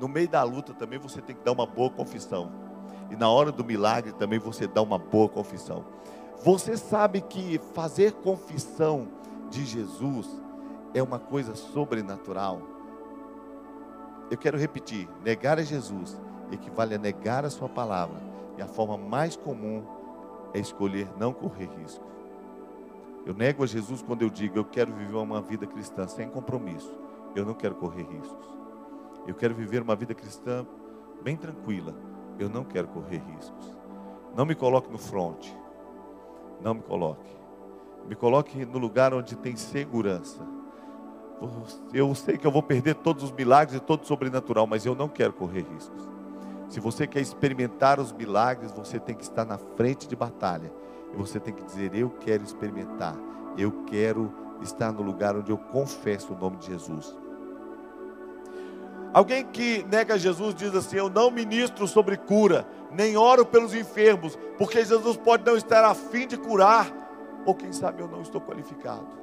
[0.00, 2.69] No meio da luta também você tem que dar uma boa confissão.
[3.10, 5.84] E na hora do milagre também você dá uma boa confissão.
[6.42, 9.08] Você sabe que fazer confissão
[9.50, 10.28] de Jesus
[10.94, 12.62] é uma coisa sobrenatural.
[14.30, 16.18] Eu quero repetir: negar a Jesus
[16.52, 18.30] equivale a negar a Sua palavra.
[18.56, 19.82] E a forma mais comum
[20.52, 22.04] é escolher não correr risco.
[23.24, 26.92] Eu nego a Jesus quando eu digo eu quero viver uma vida cristã sem compromisso.
[27.34, 28.48] Eu não quero correr riscos.
[29.26, 30.66] Eu quero viver uma vida cristã
[31.22, 31.94] bem tranquila,
[32.42, 33.74] eu não quero correr riscos.
[34.34, 35.46] Não me coloque no front.
[36.60, 37.30] Não me coloque.
[38.08, 40.40] Me coloque no lugar onde tem segurança.
[41.92, 44.94] Eu sei que eu vou perder todos os milagres e todo o sobrenatural, mas eu
[44.94, 46.08] não quero correr riscos.
[46.68, 50.72] Se você quer experimentar os milagres, você tem que estar na frente de batalha.
[51.12, 53.16] E você tem que dizer: Eu quero experimentar.
[53.56, 57.16] Eu quero estar no lugar onde eu confesso o nome de Jesus.
[59.12, 64.38] Alguém que nega Jesus diz assim: Eu não ministro sobre cura, nem oro pelos enfermos,
[64.56, 66.90] porque Jesus pode não estar afim de curar,
[67.44, 69.20] ou quem sabe eu não estou qualificado.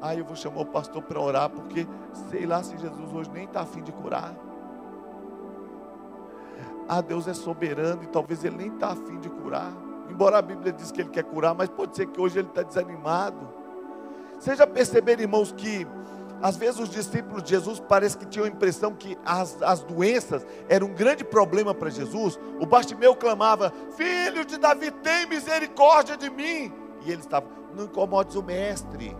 [0.00, 1.86] Ah, eu vou chamar o pastor para orar, porque
[2.30, 4.34] sei lá se Jesus hoje nem está afim de curar.
[6.88, 9.72] Ah, Deus é soberano e talvez ele nem está afim de curar.
[10.08, 12.62] Embora a Bíblia diz que ele quer curar, mas pode ser que hoje ele está
[12.62, 13.48] desanimado.
[14.38, 15.86] Vocês já perceberam, irmãos, que
[16.42, 20.46] às vezes os discípulos de Jesus parece que tinham a impressão que as, as doenças
[20.68, 22.38] eram um grande problema para Jesus.
[22.60, 26.72] O Bartimeu clamava: Filho de Davi, tem misericórdia de mim.
[27.04, 29.16] E eles estavam: Não incomodes o mestre.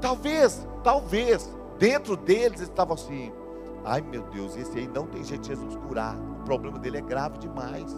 [0.00, 3.32] Talvez, talvez, dentro deles estavam assim:
[3.84, 6.16] Ai meu Deus, esse aí não tem jeito de Jesus curar.
[6.16, 7.94] O problema dele é grave demais.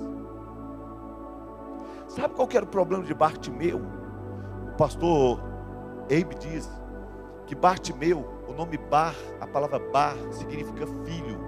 [2.09, 3.80] Sabe qual era o problema de Bartimeu?
[4.68, 5.40] O pastor
[6.04, 6.68] Abe diz
[7.46, 11.38] que Bartimeu o nome Bar, a palavra Bar, significa filho.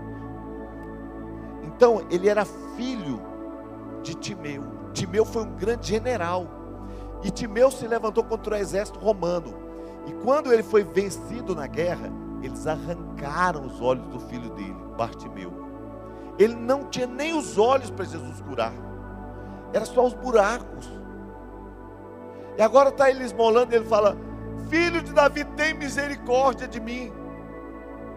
[1.62, 2.44] Então, ele era
[2.76, 3.20] filho
[4.02, 4.62] de Timeu.
[4.92, 6.46] Timeu foi um grande general.
[7.22, 9.54] E Timeu se levantou contra o exército romano.
[10.06, 12.10] E quando ele foi vencido na guerra,
[12.42, 15.52] eles arrancaram os olhos do filho dele, Bartimeu.
[16.38, 18.72] Ele não tinha nem os olhos para Jesus curar.
[19.72, 20.88] Era só os buracos.
[22.56, 24.16] E agora está ele esmolando ele fala:
[24.68, 27.12] Filho de Davi, tem misericórdia de mim.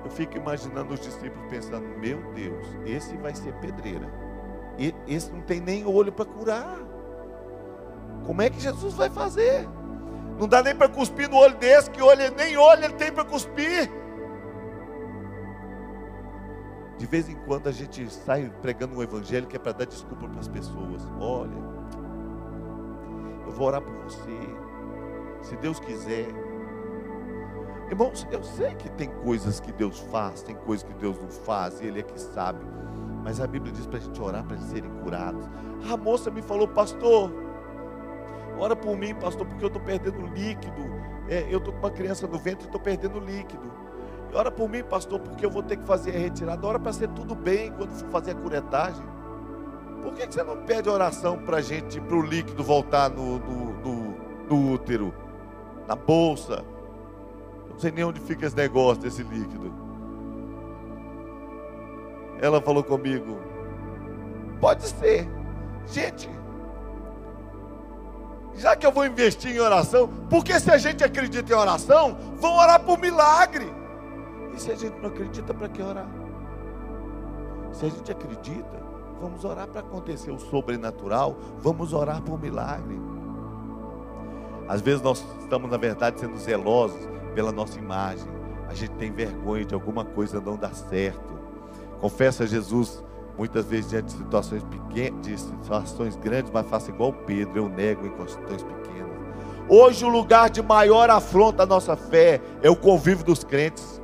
[0.04, 4.10] Eu fico imaginando os discípulos pensando: Meu Deus, esse vai ser pedreira.
[5.08, 6.78] Esse não tem nem olho para curar.
[8.26, 9.68] Como é que Jesus vai fazer?
[10.40, 13.26] Não dá nem para cuspir no olho desse, que olho, nem olho ele tem para
[13.26, 13.92] cuspir.
[16.98, 20.28] De vez em quando a gente sai pregando um evangelho que é para dar desculpa
[20.28, 21.02] para as pessoas.
[21.20, 21.58] Olha,
[23.46, 24.59] eu vou orar por você.
[25.41, 26.28] Se Deus quiser.
[27.89, 31.82] Irmãos, eu sei que tem coisas que Deus faz, tem coisas que Deus não faz,
[31.82, 32.63] e Ele é que sabe.
[33.23, 35.43] Mas a Bíblia diz para a gente orar para eles serem curados.
[35.91, 37.32] A moça me falou, pastor,
[38.58, 40.82] ora por mim, pastor, porque eu estou perdendo líquido.
[41.28, 43.71] É, eu estou com uma criança no ventre e estou perdendo líquido.
[44.34, 46.65] Ora por mim, pastor, porque eu vou ter que fazer a retirada.
[46.65, 49.04] Ora para ser tudo bem quando for fazer a curetagem.
[50.02, 53.39] Por que, que você não pede oração para a gente, para o líquido voltar no,
[53.39, 54.15] no, no,
[54.49, 55.13] no útero,
[55.89, 56.63] na bolsa?
[57.67, 59.73] Não sei nem onde fica esse negócio desse líquido.
[62.39, 63.39] Ela falou comigo:
[64.62, 65.28] Pode ser.
[65.88, 66.30] Gente,
[68.54, 72.56] já que eu vou investir em oração, porque se a gente acredita em oração, vão
[72.56, 73.73] orar por milagre.
[74.54, 76.08] E se a gente não acredita, para que orar?
[77.71, 78.80] Se a gente acredita,
[79.19, 83.09] vamos orar para acontecer o sobrenatural, vamos orar por milagre.
[84.69, 88.27] Às vezes nós estamos, na verdade, sendo zelosos pela nossa imagem.
[88.67, 91.39] A gente tem vergonha de alguma coisa não dar certo.
[91.99, 93.03] Confessa a Jesus
[93.36, 98.05] muitas vezes diante de situações pequenas, de situações grandes, mas faça igual Pedro, eu nego
[98.05, 99.10] em questões pequenas.
[99.67, 103.99] Hoje o lugar de maior afronta à nossa fé é o convívio dos crentes.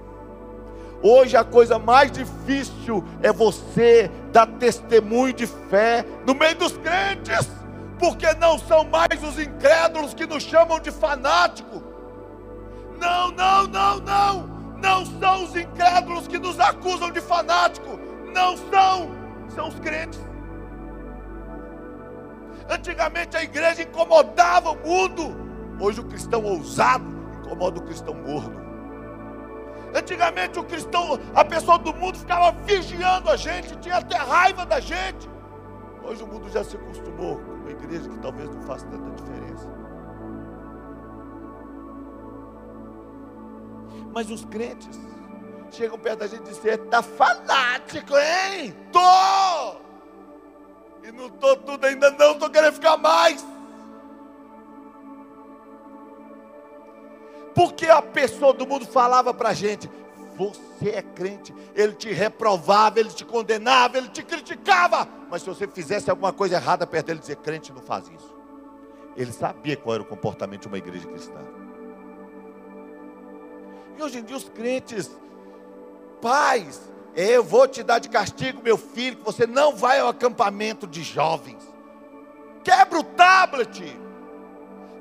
[1.04, 7.47] Hoje a coisa mais difícil é você dar testemunho de fé no meio dos crentes,
[8.00, 11.84] porque não são mais os incrédulos que nos chamam de fanático.
[13.00, 14.56] Não, não, não, não.
[14.82, 18.00] Não são os incrédulos que nos acusam de fanático.
[18.34, 19.10] Não são.
[19.50, 20.20] São os crentes.
[22.70, 25.36] Antigamente a igreja incomodava o mundo.
[25.80, 27.06] Hoje o cristão ousado
[27.40, 28.66] incomoda o cristão gordo.
[29.94, 34.80] Antigamente o cristão, a pessoa do mundo ficava vigiando a gente, tinha até raiva da
[34.80, 35.30] gente.
[36.04, 39.67] Hoje o mundo já se acostumou uma igreja que talvez não faça tanta diferença.
[44.13, 44.99] Mas os crentes
[45.71, 48.75] chegam perto da gente e dizem: está fanático, hein?
[48.91, 49.78] Tô!
[51.04, 53.45] E não tô tudo ainda não, estou querendo ficar mais.
[57.54, 59.89] Porque a pessoa do mundo falava para a gente:
[60.36, 65.08] você é crente, ele te reprovava, ele te condenava, ele te criticava.
[65.30, 68.36] Mas se você fizesse alguma coisa errada perto dele, dizer crente não faz isso.
[69.16, 71.40] Ele sabia qual era o comportamento de uma igreja cristã.
[73.98, 75.10] E hoje em dia os crentes,
[76.22, 76.82] pais,
[77.16, 81.02] eu vou te dar de castigo, meu filho, que você não vai ao acampamento de
[81.02, 81.64] jovens.
[82.64, 83.98] Quebra o tablet,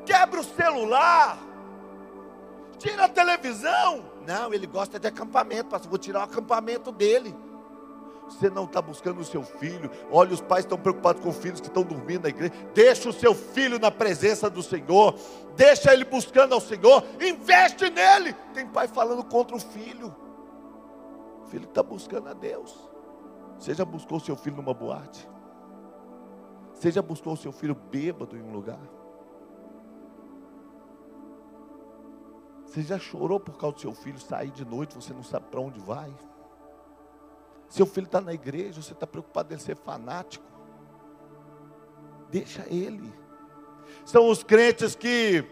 [0.06, 1.38] quebra o celular,
[2.78, 4.04] Tira a televisão.
[4.26, 5.90] Não, ele gosta de acampamento, pastor.
[5.90, 7.34] Vou tirar o acampamento dele.
[8.28, 9.90] Você não está buscando o seu filho.
[10.10, 12.52] Olha, os pais estão preocupados com os filhos que estão dormindo na igreja.
[12.72, 15.14] Deixa o seu filho na presença do Senhor.
[15.56, 17.04] Deixa ele buscando ao Senhor.
[17.20, 18.34] Investe nele.
[18.54, 20.14] Tem pai falando contra o filho.
[21.44, 22.74] O filho está buscando a Deus.
[23.58, 25.28] Você já buscou o seu filho numa boate?
[26.72, 28.80] Você já buscou o seu filho bêbado em um lugar?
[32.74, 35.60] Você já chorou por causa do seu filho sair de noite, você não sabe para
[35.60, 36.12] onde vai?
[37.68, 40.44] Seu filho está na igreja, você está preocupado em ser fanático.
[42.30, 43.14] Deixa ele.
[44.04, 45.44] São os crentes que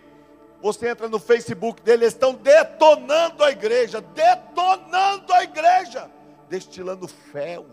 [0.60, 6.10] você entra no Facebook dele, eles estão detonando a igreja, detonando a igreja,
[6.48, 7.66] destilando fel,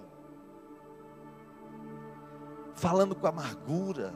[2.76, 4.14] falando com amargura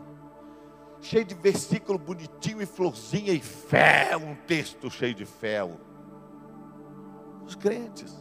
[1.04, 5.60] cheio de versículo bonitinho e florzinha e fé, um texto cheio de fé.
[7.46, 8.14] Os crentes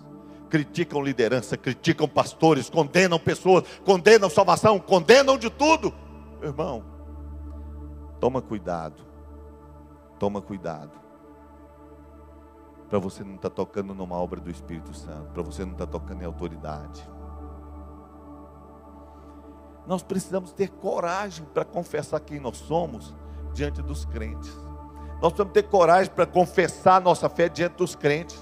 [0.51, 5.95] criticam liderança, criticam pastores, condenam pessoas, condenam salvação, condenam de tudo.
[6.43, 6.85] Irmão,
[8.21, 9.03] toma cuidado,
[10.19, 11.01] toma cuidado,
[12.91, 15.87] para você não estar tá tocando numa obra do Espírito Santo, para você não estar
[15.87, 17.09] tá tocando em autoridade.
[19.87, 23.15] Nós precisamos ter coragem para confessar quem nós somos
[23.53, 24.53] diante dos crentes.
[25.21, 28.37] Nós precisamos ter coragem para confessar nossa fé diante dos crentes.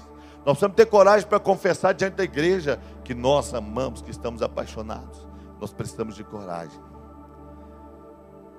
[0.45, 5.27] Nós precisamos ter coragem para confessar diante da igreja que nós amamos, que estamos apaixonados.
[5.59, 6.79] Nós precisamos de coragem.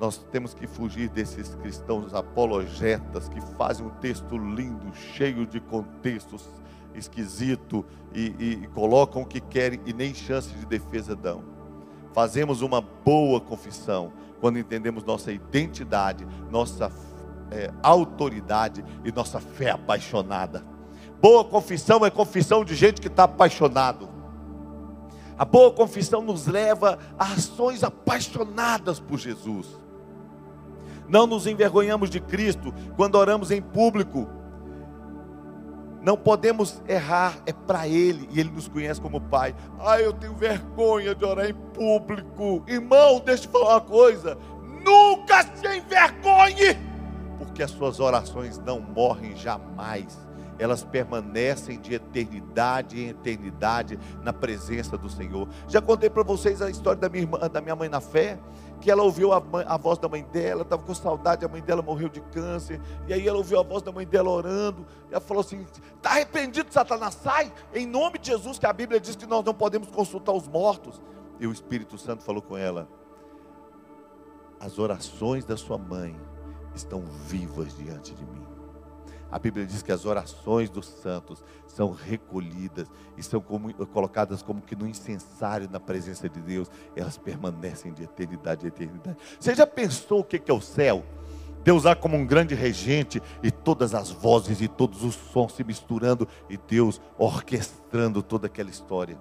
[0.00, 6.48] Nós temos que fugir desses cristãos apologetas que fazem um texto lindo, cheio de contextos
[6.94, 11.51] esquisito e, e, e colocam o que querem e nem chance de defesa dão
[12.12, 16.90] fazemos uma boa confissão quando entendemos nossa identidade, nossa
[17.50, 20.64] é, autoridade e nossa fé apaixonada.
[21.20, 24.08] Boa confissão é confissão de gente que está apaixonado.
[25.38, 29.66] A boa confissão nos leva a ações apaixonadas por Jesus.
[31.08, 34.28] Não nos envergonhamos de Cristo quando oramos em público.
[36.02, 39.54] Não podemos errar, é para Ele e Ele nos conhece como Pai.
[39.78, 42.64] Ah, eu tenho vergonha de orar em público.
[42.66, 44.36] Irmão, deixa eu falar uma coisa.
[44.84, 46.76] Nunca se envergonhe,
[47.38, 50.18] porque as suas orações não morrem jamais
[50.58, 55.48] elas permanecem de eternidade em eternidade na presença do Senhor.
[55.66, 58.38] Já contei para vocês a história da minha, irmã, da minha mãe na fé,
[58.82, 61.62] que ela ouviu a, mãe, a voz da mãe dela, estava com saudade, a mãe
[61.62, 65.12] dela morreu de câncer, e aí ela ouviu a voz da mãe dela orando, e
[65.12, 65.64] ela falou assim:
[65.96, 69.54] está arrependido, Satanás, sai, em nome de Jesus, que a Bíblia diz que nós não
[69.54, 71.00] podemos consultar os mortos.
[71.38, 72.88] E o Espírito Santo falou com ela:
[74.58, 76.14] as orações da sua mãe
[76.74, 78.41] estão vivas diante de mim.
[79.32, 84.60] A Bíblia diz que as orações dos santos são recolhidas e são como, colocadas como
[84.60, 86.70] que no incensário na presença de Deus.
[86.94, 89.16] Elas permanecem de eternidade a eternidade.
[89.40, 91.02] Você já pensou o que é o céu?
[91.64, 95.64] Deus lá como um grande regente e todas as vozes e todos os sons se
[95.64, 99.18] misturando e Deus orquestrando toda aquela história.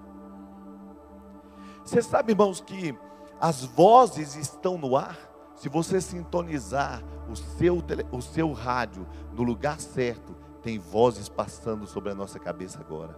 [1.82, 2.94] Você sabe, irmãos, que
[3.40, 5.31] as vozes estão no ar?
[5.62, 12.10] Se você sintonizar o seu, o seu rádio no lugar certo, tem vozes passando sobre
[12.10, 13.16] a nossa cabeça agora.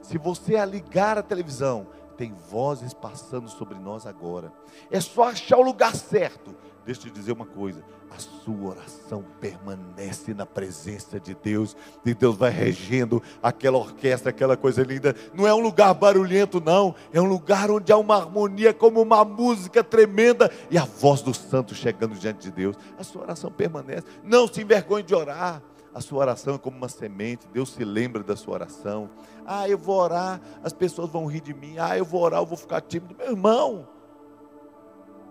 [0.00, 1.86] Se você ligar a televisão,
[2.16, 4.52] tem vozes passando sobre nós agora.
[4.90, 6.54] É só achar o lugar certo.
[6.84, 12.14] Deixa eu te dizer uma coisa: a sua oração permanece na presença de Deus, e
[12.14, 15.16] Deus vai regendo aquela orquestra, aquela coisa linda.
[15.32, 19.24] Não é um lugar barulhento, não, é um lugar onde há uma harmonia, como uma
[19.24, 22.76] música tremenda, e a voz do santo chegando diante de Deus.
[22.98, 24.06] A sua oração permanece.
[24.22, 25.62] Não se envergonhe de orar.
[25.94, 29.08] A sua oração é como uma semente, Deus se lembra da sua oração.
[29.46, 31.76] Ah, eu vou orar, as pessoas vão rir de mim.
[31.78, 33.14] Ah, eu vou orar, eu vou ficar tímido.
[33.16, 33.86] Meu irmão,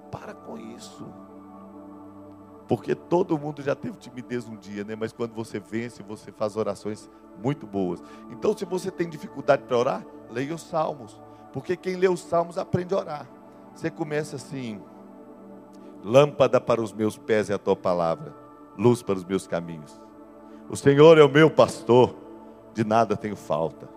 [0.09, 1.05] para com isso.
[2.65, 4.95] Porque todo mundo já teve timidez um dia, né?
[4.95, 7.09] Mas quando você vence, você faz orações
[7.43, 8.01] muito boas.
[8.31, 11.19] Então, se você tem dificuldade para orar, leia os salmos.
[11.51, 13.29] Porque quem lê os salmos aprende a orar.
[13.75, 14.81] Você começa assim:
[16.03, 18.33] Lâmpada para os meus pés é a tua palavra,
[18.77, 20.02] luz para os meus caminhos.
[20.69, 22.15] O Senhor é o meu pastor,
[22.73, 23.87] de nada tenho falta.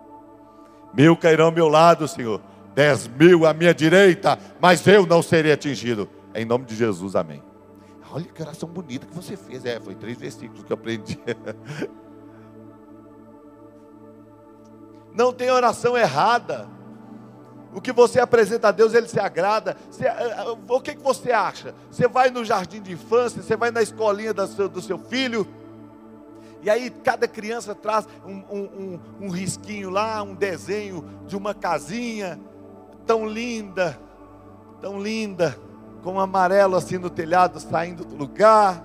[0.92, 2.40] Mil cairão ao meu lado, Senhor,
[2.74, 6.08] dez mil à minha direita, mas eu não serei atingido.
[6.34, 7.42] Em nome de Jesus, amém.
[8.12, 9.64] Olha que oração bonita que você fez.
[9.64, 11.18] É, foi três versículos que eu aprendi.
[15.12, 16.68] Não tem oração errada.
[17.74, 19.76] O que você apresenta a Deus, Ele se agrada.
[19.90, 21.74] Você, eh, eh, o que, que você acha?
[21.90, 25.46] Você vai no jardim de infância, você vai na escolinha do seu, do seu filho,
[26.66, 31.54] e aí cada criança traz um, um, um, um risquinho lá, um desenho de uma
[31.54, 32.40] casinha
[33.06, 33.96] tão linda,
[34.80, 35.56] tão linda,
[36.02, 38.84] com um amarelo assim no telhado saindo do lugar.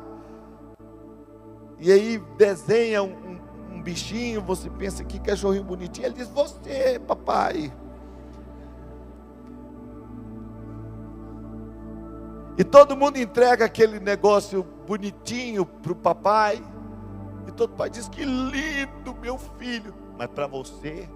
[1.80, 3.40] E aí desenha um,
[3.72, 6.06] um, bichinho, você pensa que cachorrinho bonitinho.
[6.06, 7.74] Ele diz: Você, papai.
[12.60, 16.62] E todo mundo entrega aquele negócio bonitinho para o papai.
[17.52, 19.94] E todo pai diz: Que lindo, meu filho.
[20.18, 21.10] Mas para você,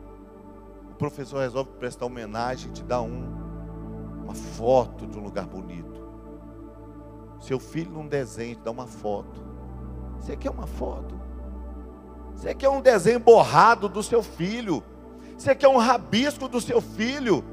[0.92, 3.24] o professor resolve prestar homenagem, te dá um,
[4.24, 6.04] uma foto de um lugar bonito.
[7.40, 9.44] Seu filho num desenho te dá uma foto.
[10.20, 11.16] Você quer uma foto?
[12.34, 14.84] Você quer um desenho borrado do seu filho?
[15.38, 17.44] Você quer um rabisco do seu filho?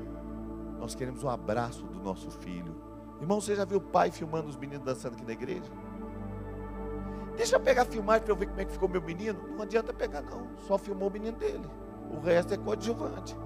[0.79, 2.75] Nós queremos um abraço do nosso filho.
[3.21, 5.71] Irmão, você já viu o pai filmando os meninos dançando aqui na igreja?
[7.37, 9.39] Deixa eu pegar a filmagem para eu ver como é que ficou meu menino.
[9.55, 10.47] Não adianta pegar, não.
[10.67, 11.65] Só filmou o menino dele.
[12.11, 13.37] O resto é coadjuvante.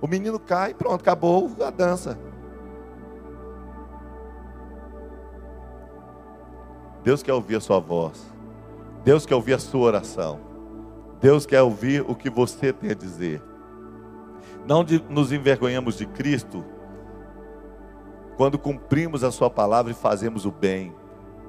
[0.00, 2.18] O menino cai, pronto, acabou a dança.
[7.02, 8.24] Deus quer ouvir a sua voz.
[9.04, 10.40] Deus quer ouvir a sua oração.
[11.20, 13.42] Deus quer ouvir o que você tem a dizer.
[14.66, 16.64] Não nos envergonhamos de Cristo
[18.36, 20.94] quando cumprimos a Sua palavra e fazemos o bem.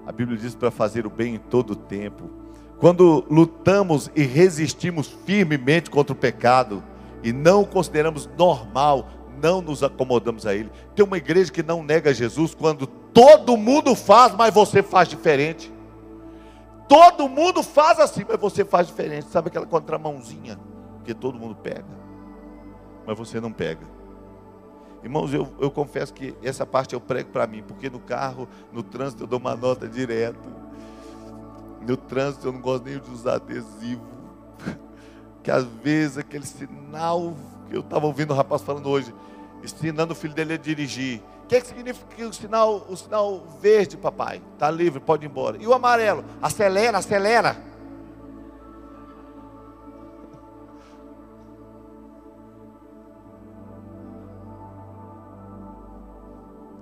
[0.05, 2.29] A Bíblia diz para fazer o bem em todo o tempo.
[2.79, 6.83] Quando lutamos e resistimos firmemente contra o pecado
[7.23, 9.07] e não o consideramos normal,
[9.41, 10.69] não nos acomodamos a Ele.
[10.95, 15.71] Tem uma igreja que não nega Jesus quando todo mundo faz, mas você faz diferente.
[16.87, 19.27] Todo mundo faz assim, mas você faz diferente.
[19.27, 20.59] Sabe aquela contramãozinha
[21.03, 21.85] que todo mundo pega,
[23.05, 23.92] mas você não pega.
[25.03, 28.81] Irmãos, eu, eu confesso que essa parte eu prego para mim, porque no carro, no
[28.81, 30.39] trânsito, eu dou uma nota direto.
[31.85, 34.01] No trânsito, eu não gosto nem de usar adesivo.
[35.43, 37.35] que às vezes aquele sinal
[37.67, 39.13] que eu estava ouvindo o rapaz falando hoje,
[39.61, 41.21] ensinando o filho dele a dirigir.
[41.43, 44.41] O que, é que significa o sinal, o sinal verde, papai?
[44.53, 45.57] Está livre, pode ir embora.
[45.59, 46.23] E o amarelo?
[46.41, 47.57] Acelera, acelera.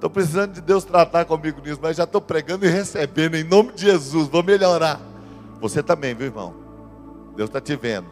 [0.02, 3.72] Estou precisando de Deus tratar comigo nisso, mas já estou pregando e recebendo em nome
[3.74, 4.28] de Jesus.
[4.30, 4.99] Vou melhorar.
[5.60, 6.56] Você também, viu, irmão?
[7.36, 8.08] Deus está te vendo.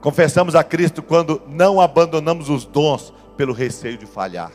[0.00, 4.52] Confessamos a Cristo quando não abandonamos os dons pelo receio de falhar.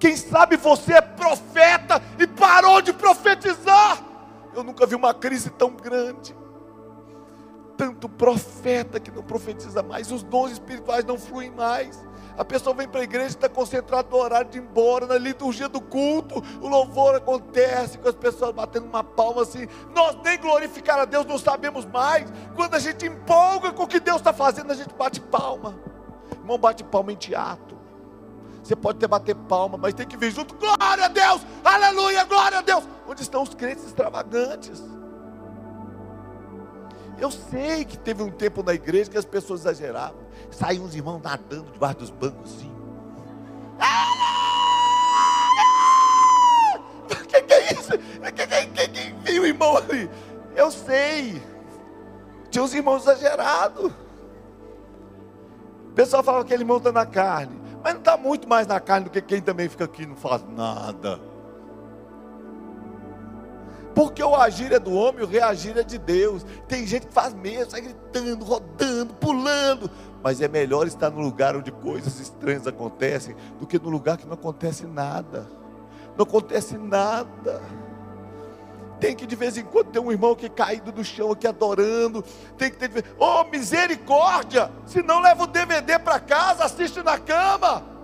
[0.00, 4.02] Quem sabe você é profeta e parou de profetizar.
[4.54, 6.34] Eu nunca vi uma crise tão grande
[7.78, 12.04] tanto profeta que não profetiza mais, os dons espirituais não fluem mais.
[12.36, 15.68] A pessoa vem para a igreja está concentrada no horário de ir embora, na liturgia
[15.68, 19.66] do culto, o louvor acontece com as pessoas batendo uma palma assim.
[19.94, 22.30] Nós nem glorificar a Deus não sabemos mais.
[22.54, 25.78] Quando a gente empolga com o que Deus está fazendo, a gente bate palma.
[26.32, 27.78] Irmão, bate palma em teatro.
[28.62, 30.54] Você pode ter bater palma, mas tem que vir junto.
[30.54, 31.44] Glória a Deus!
[31.64, 32.24] Aleluia!
[32.24, 32.84] Glória a Deus!
[33.08, 34.97] Onde estão os crentes extravagantes?
[37.20, 40.20] Eu sei que teve um tempo na igreja que as pessoas exageravam.
[40.50, 42.72] Saíam os irmãos nadando debaixo dos bancos assim.
[47.10, 47.92] O que, que, é isso?
[48.74, 50.08] Quem, viu o irmão ali?
[50.54, 51.42] Eu sei.
[52.50, 53.92] Tinha os irmãos exagerados.
[55.86, 57.60] O pessoal fala que aquele irmão está na carne.
[57.82, 60.16] Mas não está muito mais na carne do que quem também fica aqui e não
[60.16, 61.20] faz nada.
[63.98, 66.46] Porque o agir é do homem, o reagir é de Deus.
[66.68, 69.90] Tem gente que faz mesmo, sai gritando, rodando, pulando.
[70.22, 74.24] Mas é melhor estar no lugar onde coisas estranhas acontecem do que no lugar que
[74.24, 75.48] não acontece nada.
[76.16, 77.60] Não acontece nada.
[79.00, 82.24] Tem que de vez em quando ter um irmão que caído do chão aqui adorando.
[82.56, 84.70] Tem que ter, oh misericórdia!
[84.86, 87.97] Se não leva o DVD para casa, assiste na cama.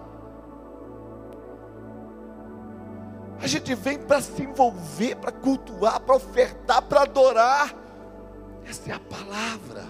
[3.45, 7.75] A gente vem para se envolver, para cultuar, para ofertar, para adorar.
[8.67, 9.85] Essa é a palavra.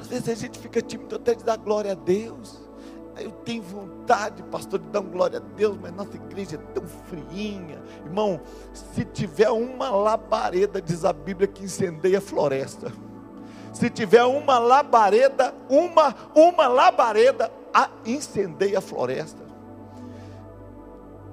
[0.00, 2.62] Às vezes a gente fica tímido até de dar glória a Deus.
[3.18, 7.82] Eu tenho vontade, pastor, de dar glória a Deus, mas nossa igreja é tão friinha.
[8.04, 8.40] Irmão,
[8.72, 12.92] se tiver uma labareda, diz a Bíblia, que incendeia a floresta.
[13.72, 19.41] Se tiver uma labareda, uma, uma labareda, a incendeia a floresta.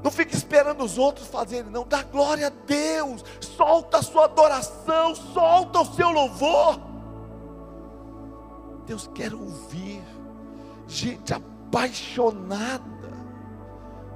[0.03, 1.85] Não fique esperando os outros fazerem, não.
[1.85, 3.23] Dá glória a Deus.
[3.41, 6.79] Solta a sua adoração, solta o seu louvor.
[8.85, 10.01] Deus quer ouvir
[10.87, 12.83] gente apaixonada.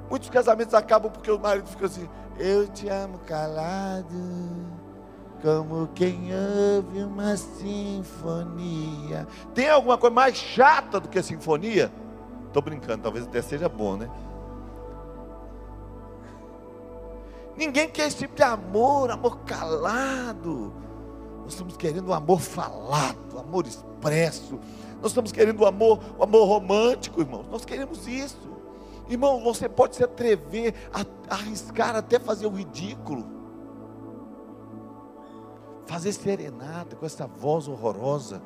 [0.09, 2.09] Muitos casamentos acabam porque o marido fica assim:
[2.39, 4.07] Eu te amo calado,
[5.41, 6.29] como quem
[6.75, 9.27] ouve uma sinfonia.
[9.53, 11.91] Tem alguma coisa mais chata do que a sinfonia?
[12.47, 14.09] Estou brincando, talvez até seja bom, né?
[17.55, 20.73] Ninguém quer esse tipo de amor, amor calado.
[21.43, 24.59] Nós estamos querendo um amor falado, amor expresso.
[25.01, 27.45] Nós estamos querendo o um amor, o um amor romântico, irmãos.
[27.51, 28.53] Nós queremos isso.
[29.09, 33.25] Irmão, você pode se atrever a, a arriscar até fazer o ridículo.
[35.85, 38.41] Fazer serenata com essa voz horrorosa.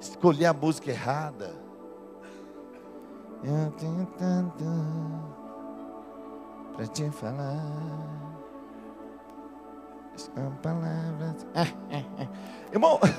[0.00, 1.54] Escolher a música errada.
[6.78, 7.58] Para te falar.
[10.14, 11.44] São palavras.
[11.52, 12.28] Ah, ah, ah.
[12.72, 13.00] Irmão.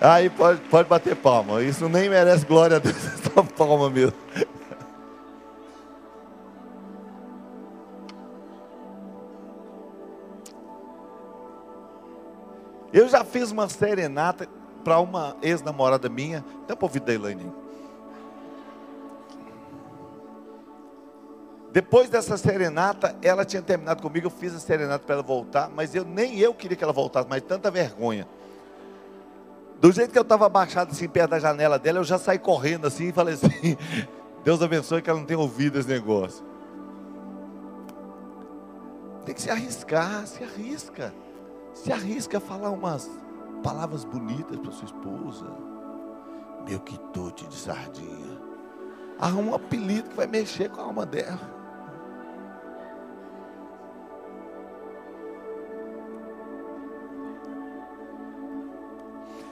[0.00, 1.60] Aí pode, pode bater palma.
[1.60, 2.94] Isso nem merece glória a Deus.
[3.34, 4.16] Só palma mesmo.
[12.92, 14.48] Eu já fiz uma serenata
[14.84, 16.44] para uma ex-namorada minha.
[16.68, 17.69] Dá para ouvir da Elaine.
[21.72, 25.94] Depois dessa serenata, ela tinha terminado comigo, eu fiz a serenata para ela voltar, mas
[25.94, 28.26] eu nem eu queria que ela voltasse, mas tanta vergonha.
[29.80, 32.86] Do jeito que eu estava abaixado assim perto da janela dela, eu já saí correndo
[32.86, 33.76] assim e falei assim:
[34.44, 36.44] Deus abençoe que ela não tenha ouvido esse negócio.
[39.24, 41.14] Tem que se arriscar, se arrisca.
[41.72, 43.08] Se arrisca a falar umas
[43.62, 45.46] palavras bonitas para sua esposa.
[46.66, 48.38] Meu quitute de sardinha.
[49.18, 51.59] Arruma um apelido que vai mexer com a alma dela.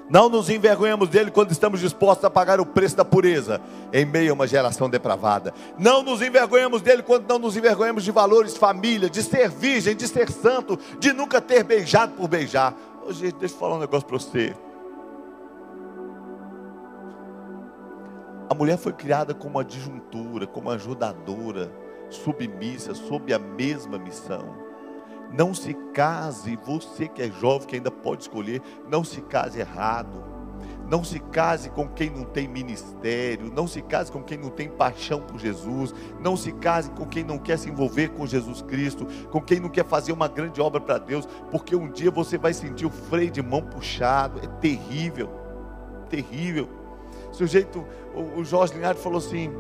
[0.09, 3.61] Não nos envergonhamos dele quando estamos dispostos a pagar o preço da pureza
[3.93, 5.53] em meio a uma geração depravada.
[5.79, 10.09] Não nos envergonhamos dele quando não nos envergonhamos de valores, família, de ser virgem, de
[10.09, 12.75] ser santo, de nunca ter beijado por beijar.
[13.07, 14.55] Ô, gente, deixa eu falar um negócio para você.
[18.49, 21.71] A mulher foi criada como adjuntura, como ajudadora,
[22.09, 24.68] submissa, sob a mesma missão.
[25.33, 30.39] Não se case, você que é jovem, que ainda pode escolher, não se case errado.
[30.89, 34.71] Não se case com quem não tem ministério, não se case com quem não tem
[34.71, 39.07] paixão por Jesus, não se case com quem não quer se envolver com Jesus Cristo,
[39.31, 42.55] com quem não quer fazer uma grande obra para Deus, porque um dia você vai
[42.55, 45.29] sentir o freio de mão puxado, é terrível,
[46.09, 46.71] terrível.
[47.33, 49.51] Sujeito, o Jorge Linhares falou assim: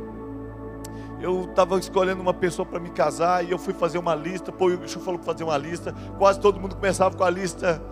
[1.20, 4.52] eu estava escolhendo uma pessoa para me casar e eu fui fazer uma lista.
[4.52, 5.92] Pô, o Igor falou para fazer uma lista.
[6.16, 7.82] Quase todo mundo começava com a lista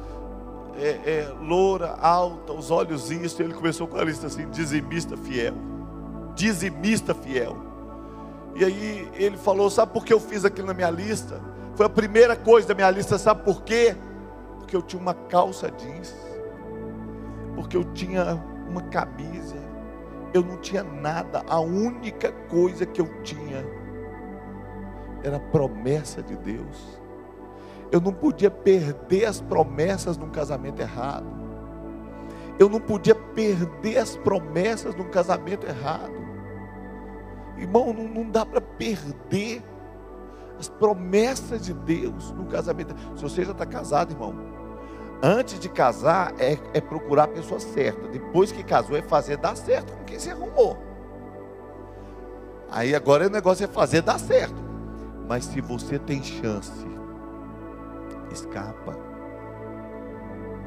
[0.79, 3.43] é, é, loura, alta, os olhos isso.
[3.43, 5.55] Ele começou com a lista assim: dizimista fiel.
[6.35, 7.57] Dizimista fiel.
[8.55, 11.41] E aí ele falou: Sabe por que eu fiz aquilo na minha lista?
[11.75, 13.19] Foi a primeira coisa da minha lista.
[13.19, 13.97] Sabe por quê?
[14.59, 16.15] Porque eu tinha uma calça jeans.
[17.57, 19.66] Porque eu tinha uma camisa
[20.35, 23.65] eu não tinha nada, a única coisa que eu tinha
[25.23, 27.01] era a promessa de Deus.
[27.91, 31.27] Eu não podia perder as promessas num casamento errado.
[32.59, 36.15] Eu não podia perder as promessas num casamento errado.
[37.57, 39.63] Irmão, não, não dá para perder
[40.59, 42.95] as promessas de Deus no casamento.
[43.15, 44.35] Se você já está casado, irmão,
[45.23, 48.07] Antes de casar é, é, procurar a pessoa certa.
[48.09, 50.77] Depois que casou é fazer dar certo com quem se arrumou.
[52.71, 54.63] Aí agora o negócio é fazer dar certo.
[55.29, 56.87] Mas se você tem chance,
[58.31, 58.97] escapa.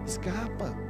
[0.06, 0.89] Escapa.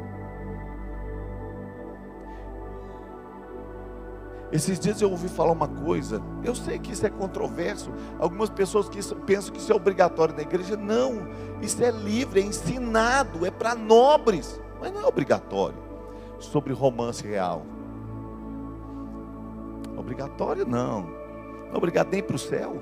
[4.51, 7.91] Esses dias eu ouvi falar uma coisa, eu sei que isso é controverso.
[8.17, 10.75] Algumas pessoas que pensam que isso é obrigatório na igreja.
[10.75, 11.27] Não,
[11.61, 15.77] isso é livre, é ensinado, é para nobres, mas não é obrigatório.
[16.39, 17.63] Sobre romance real.
[19.95, 22.81] Obrigatório não, não é obrigado nem para o céu.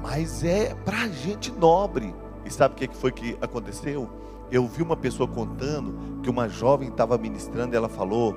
[0.00, 2.14] Mas é para gente nobre.
[2.44, 4.08] E sabe o que foi que aconteceu?
[4.52, 8.36] Eu vi uma pessoa contando que uma jovem estava ministrando e ela falou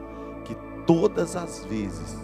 [0.85, 2.17] todas as vezes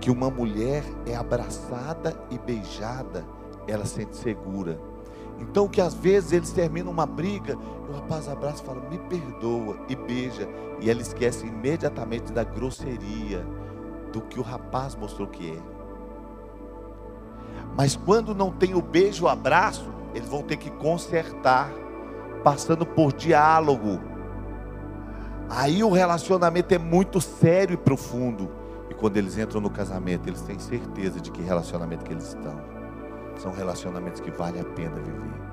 [0.00, 3.24] que uma mulher é abraçada e beijada,
[3.66, 4.78] ela se sente segura.
[5.38, 7.56] Então, que às vezes eles terminam uma briga,
[7.88, 10.48] o rapaz abraça e fala: Me perdoa, e beija,
[10.80, 13.46] e ela esquece imediatamente da grosseria,
[14.12, 15.58] do que o rapaz mostrou que é.
[17.76, 21.70] Mas quando não tem o beijo, o abraço, eles vão ter que consertar,
[22.42, 24.00] passando por diálogo
[25.48, 28.50] Aí o relacionamento é muito sério e profundo.
[28.90, 32.60] E quando eles entram no casamento, eles têm certeza de que relacionamento que eles estão.
[33.38, 35.46] São relacionamentos que vale a pena viver.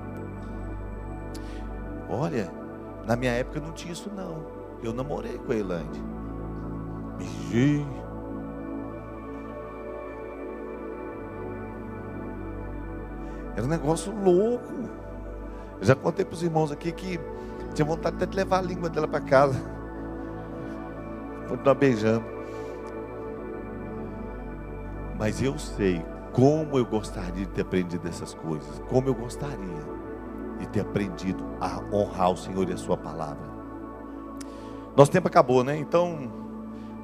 [2.08, 2.50] Olha,
[3.06, 4.44] na minha época não tinha isso não.
[4.82, 6.02] Eu namorei com a Elande.
[7.16, 7.86] Beijei.
[13.56, 14.72] Era um negócio louco.
[15.80, 17.20] Eu já contei para os irmãos aqui que
[17.74, 19.73] tinha vontade até de levar a língua dela para casa
[21.44, 22.24] continuar beijando.
[25.18, 28.82] Mas eu sei como eu gostaria de ter aprendido essas coisas.
[28.88, 29.94] Como eu gostaria
[30.58, 33.54] de ter aprendido a honrar o Senhor e a Sua palavra.
[34.96, 35.76] Nosso tempo acabou, né?
[35.76, 36.30] Então,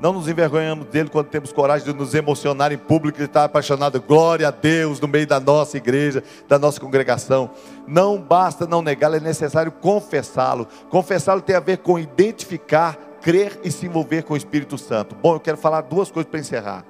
[0.01, 4.01] não nos envergonhamos dele quando temos coragem de nos emocionar em público e estar apaixonado.
[4.01, 7.51] Glória a Deus no meio da nossa igreja, da nossa congregação.
[7.86, 10.66] Não basta não negá-lo, é necessário confessá-lo.
[10.88, 15.14] Confessá-lo tem a ver com identificar crer e se envolver com o Espírito Santo.
[15.14, 16.84] Bom, eu quero falar duas coisas para encerrar.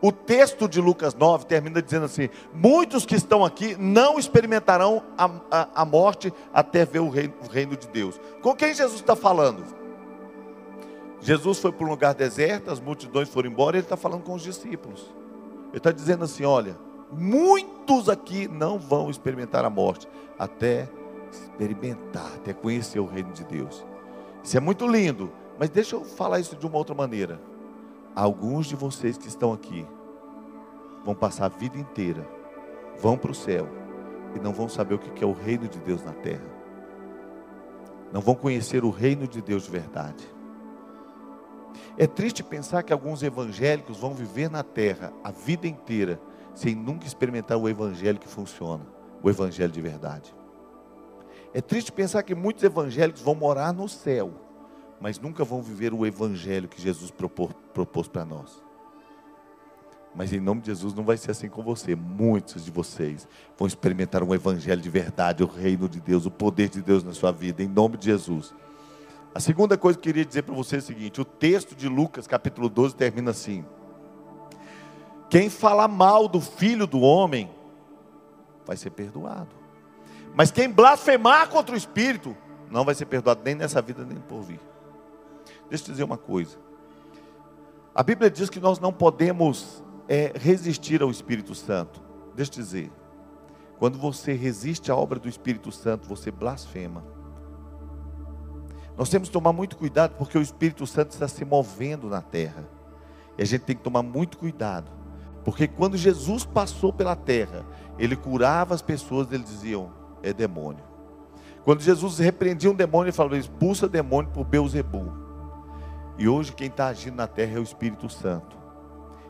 [0.00, 5.30] O texto de Lucas 9 termina dizendo assim: Muitos que estão aqui não experimentarão a,
[5.50, 8.20] a, a morte até ver o reino, o reino de Deus.
[8.42, 9.64] Com quem Jesus está falando?
[11.20, 14.34] Jesus foi para um lugar deserto, as multidões foram embora, e ele está falando com
[14.34, 15.12] os discípulos.
[15.68, 16.76] Ele está dizendo assim: Olha,
[17.10, 20.06] muitos aqui não vão experimentar a morte
[20.38, 20.88] até
[21.32, 23.84] experimentar, até conhecer o reino de Deus.
[24.44, 25.32] Isso é muito lindo.
[25.58, 27.40] Mas deixa eu falar isso de uma outra maneira.
[28.14, 29.86] Alguns de vocês que estão aqui
[31.04, 32.26] vão passar a vida inteira,
[33.00, 33.68] vão para o céu
[34.34, 36.44] e não vão saber o que é o reino de Deus na terra.
[38.12, 40.36] Não vão conhecer o reino de Deus de verdade.
[41.98, 46.20] É triste pensar que alguns evangélicos vão viver na terra a vida inteira
[46.54, 48.86] sem nunca experimentar o evangelho que funciona,
[49.22, 50.34] o evangelho de verdade.
[51.52, 54.45] É triste pensar que muitos evangélicos vão morar no céu
[55.00, 58.62] mas nunca vão viver o evangelho que Jesus propôs, propôs para nós.
[60.14, 61.94] Mas em nome de Jesus não vai ser assim com você.
[61.94, 63.28] Muitos de vocês
[63.58, 67.12] vão experimentar um evangelho de verdade, o reino de Deus, o poder de Deus na
[67.12, 68.54] sua vida, em nome de Jesus.
[69.34, 71.86] A segunda coisa que eu queria dizer para você é o seguinte: o texto de
[71.86, 73.62] Lucas, capítulo 12, termina assim:
[75.28, 77.50] Quem fala mal do filho do homem
[78.64, 79.54] vai ser perdoado,
[80.34, 82.34] mas quem blasfemar contra o Espírito
[82.70, 84.60] não vai ser perdoado nem nessa vida nem por vir.
[85.68, 86.56] Deixa eu dizer uma coisa.
[87.94, 92.00] A Bíblia diz que nós não podemos é, resistir ao Espírito Santo.
[92.34, 92.92] Deixa eu dizer.
[93.78, 97.04] Quando você resiste à obra do Espírito Santo, você blasfema.
[98.96, 102.68] Nós temos que tomar muito cuidado porque o Espírito Santo está se movendo na terra.
[103.36, 104.90] E a gente tem que tomar muito cuidado.
[105.44, 107.64] Porque quando Jesus passou pela terra,
[107.98, 109.92] ele curava as pessoas, eles diziam:
[110.22, 110.84] é demônio.
[111.64, 115.25] Quando Jesus repreendia um demônio, ele falava: expulsa demônio por Beuzebu.
[116.18, 118.56] E hoje quem está agindo na terra é o Espírito Santo.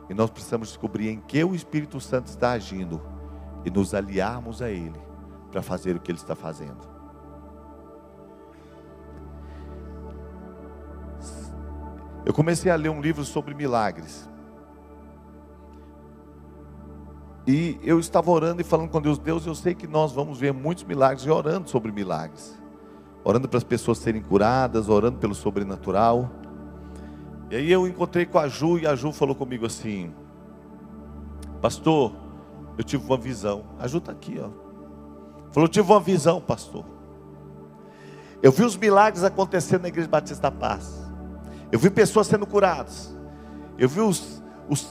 [0.09, 3.01] E nós precisamos descobrir em que o Espírito Santo está agindo
[3.65, 4.99] e nos aliarmos a Ele
[5.51, 6.97] para fazer o que Ele está fazendo.
[12.25, 14.29] Eu comecei a ler um livro sobre milagres.
[17.45, 20.53] E eu estava orando e falando com Deus, Deus, eu sei que nós vamos ver
[20.53, 22.57] muitos milagres e orando sobre milagres.
[23.23, 26.29] Orando para as pessoas serem curadas, orando pelo sobrenatural.
[27.49, 30.13] E aí eu encontrei com a Ju e a Ju falou comigo assim:
[31.61, 32.13] Pastor,
[32.77, 33.65] eu tive uma visão.
[33.79, 34.49] A Ju está aqui, ó.
[35.51, 36.85] Falou: tive uma visão, pastor.
[38.41, 41.07] Eu vi os milagres acontecendo na Igreja Batista da Paz.
[41.71, 43.15] Eu vi pessoas sendo curadas.
[43.77, 44.87] Eu vi os, os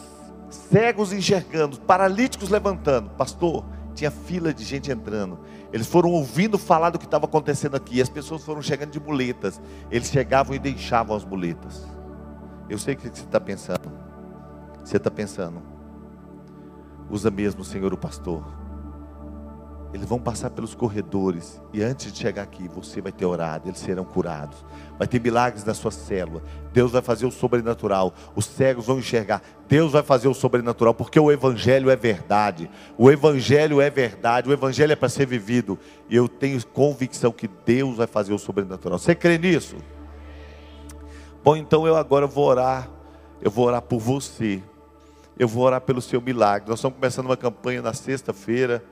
[0.50, 3.10] cegos enxergando, os paralíticos levantando.
[3.10, 5.38] Pastor, tinha fila de gente entrando.
[5.72, 8.00] Eles foram ouvindo falar do que estava acontecendo aqui.
[8.00, 9.60] As pessoas foram chegando de muletas.
[9.90, 11.95] Eles chegavam e deixavam as muletas.
[12.68, 13.90] Eu sei o que você está pensando.
[14.84, 15.62] Você está pensando.
[17.08, 18.44] Usa mesmo, Senhor, o pastor.
[19.94, 23.78] Eles vão passar pelos corredores e antes de chegar aqui, você vai ter orado, eles
[23.78, 24.62] serão curados.
[24.98, 26.42] Vai ter milagres na sua célula.
[26.72, 28.12] Deus vai fazer o sobrenatural.
[28.34, 29.40] Os cegos vão enxergar.
[29.68, 32.68] Deus vai fazer o sobrenatural, porque o evangelho é verdade.
[32.98, 34.50] O evangelho é verdade.
[34.50, 35.78] O evangelho é para ser vivido.
[36.10, 38.98] E eu tenho convicção que Deus vai fazer o sobrenatural.
[38.98, 39.76] Você crê nisso?
[41.46, 42.90] Bom, então eu agora vou orar.
[43.40, 44.60] Eu vou orar por você.
[45.38, 46.68] Eu vou orar pelo seu milagre.
[46.68, 48.82] Nós estamos começando uma campanha na sexta-feira.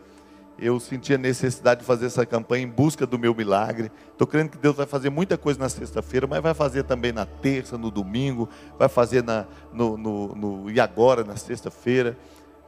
[0.56, 3.90] Eu senti a necessidade de fazer essa campanha em busca do meu milagre.
[4.12, 7.26] Estou crendo que Deus vai fazer muita coisa na sexta-feira, mas vai fazer também na
[7.26, 8.48] terça, no domingo,
[8.78, 12.16] vai fazer na, no, no, no e agora, na sexta-feira.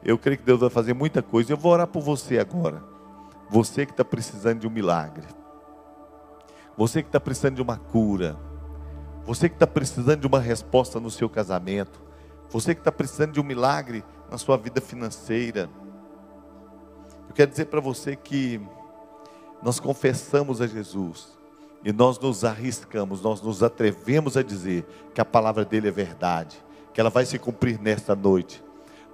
[0.03, 1.53] Eu creio que Deus vai fazer muita coisa.
[1.53, 2.83] Eu vou orar por você agora.
[3.49, 5.23] Você que está precisando de um milagre.
[6.75, 8.37] Você que está precisando de uma cura.
[9.27, 12.01] Você que está precisando de uma resposta no seu casamento.
[12.49, 14.01] Você que está precisando de um milagre
[14.31, 15.69] na sua vida financeira.
[17.27, 18.61] Eu quero dizer para você que
[19.61, 21.37] nós confessamos a Jesus
[21.83, 26.57] e nós nos arriscamos, nós nos atrevemos a dizer que a palavra dele é verdade,
[26.93, 28.63] que ela vai se cumprir nesta noite.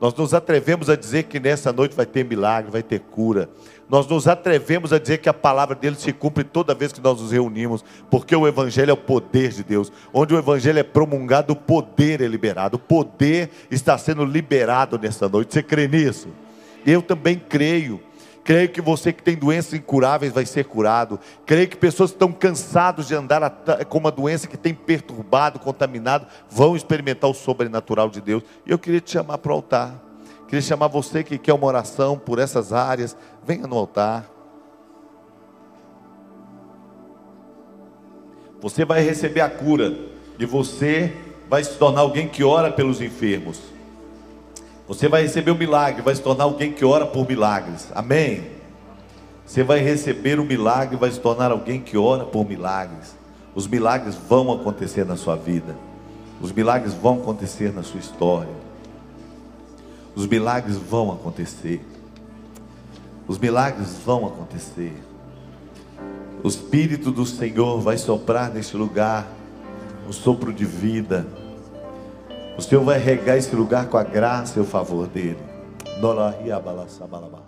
[0.03, 3.49] Nós nos atrevemos a dizer que nessa noite vai ter milagre, vai ter cura.
[3.87, 7.21] Nós nos atrevemos a dizer que a palavra dele se cumpre toda vez que nós
[7.21, 9.93] nos reunimos, porque o evangelho é o poder de Deus.
[10.13, 12.75] Onde o evangelho é promulgado, o poder é liberado.
[12.75, 15.53] O poder está sendo liberado nessa noite.
[15.53, 16.27] Você crê nisso?
[16.85, 18.01] Eu também creio.
[18.43, 21.17] Creio que você que tem doenças incuráveis vai ser curado.
[21.45, 23.49] Creio que pessoas que estão cansadas de andar
[23.87, 28.43] com uma doença que tem perturbado, contaminado, vão experimentar o sobrenatural de Deus.
[28.65, 29.95] E eu queria te chamar para o altar.
[30.45, 33.15] Queria chamar você que quer uma oração por essas áreas.
[33.45, 34.29] Venha no altar.
[38.61, 39.95] Você vai receber a cura.
[40.37, 41.15] E você
[41.49, 43.72] vai se tornar alguém que ora pelos enfermos.
[44.93, 47.87] Você vai receber o milagre, vai se tornar alguém que ora por milagres.
[47.95, 48.43] Amém?
[49.43, 53.15] Você vai receber o milagre, vai se tornar alguém que ora por milagres.
[53.55, 55.75] Os milagres vão acontecer na sua vida.
[56.39, 58.53] Os milagres vão acontecer na sua história.
[60.15, 61.83] Os milagres vão acontecer.
[63.27, 64.93] Os milagres vão acontecer.
[66.43, 69.25] O Espírito do Senhor vai soprar neste lugar,
[70.07, 71.25] um sopro de vida
[72.57, 75.37] o Senhor vai regar esse lugar com a graça e o favor dele.
[75.99, 77.42] Nolahi abalassa balabá.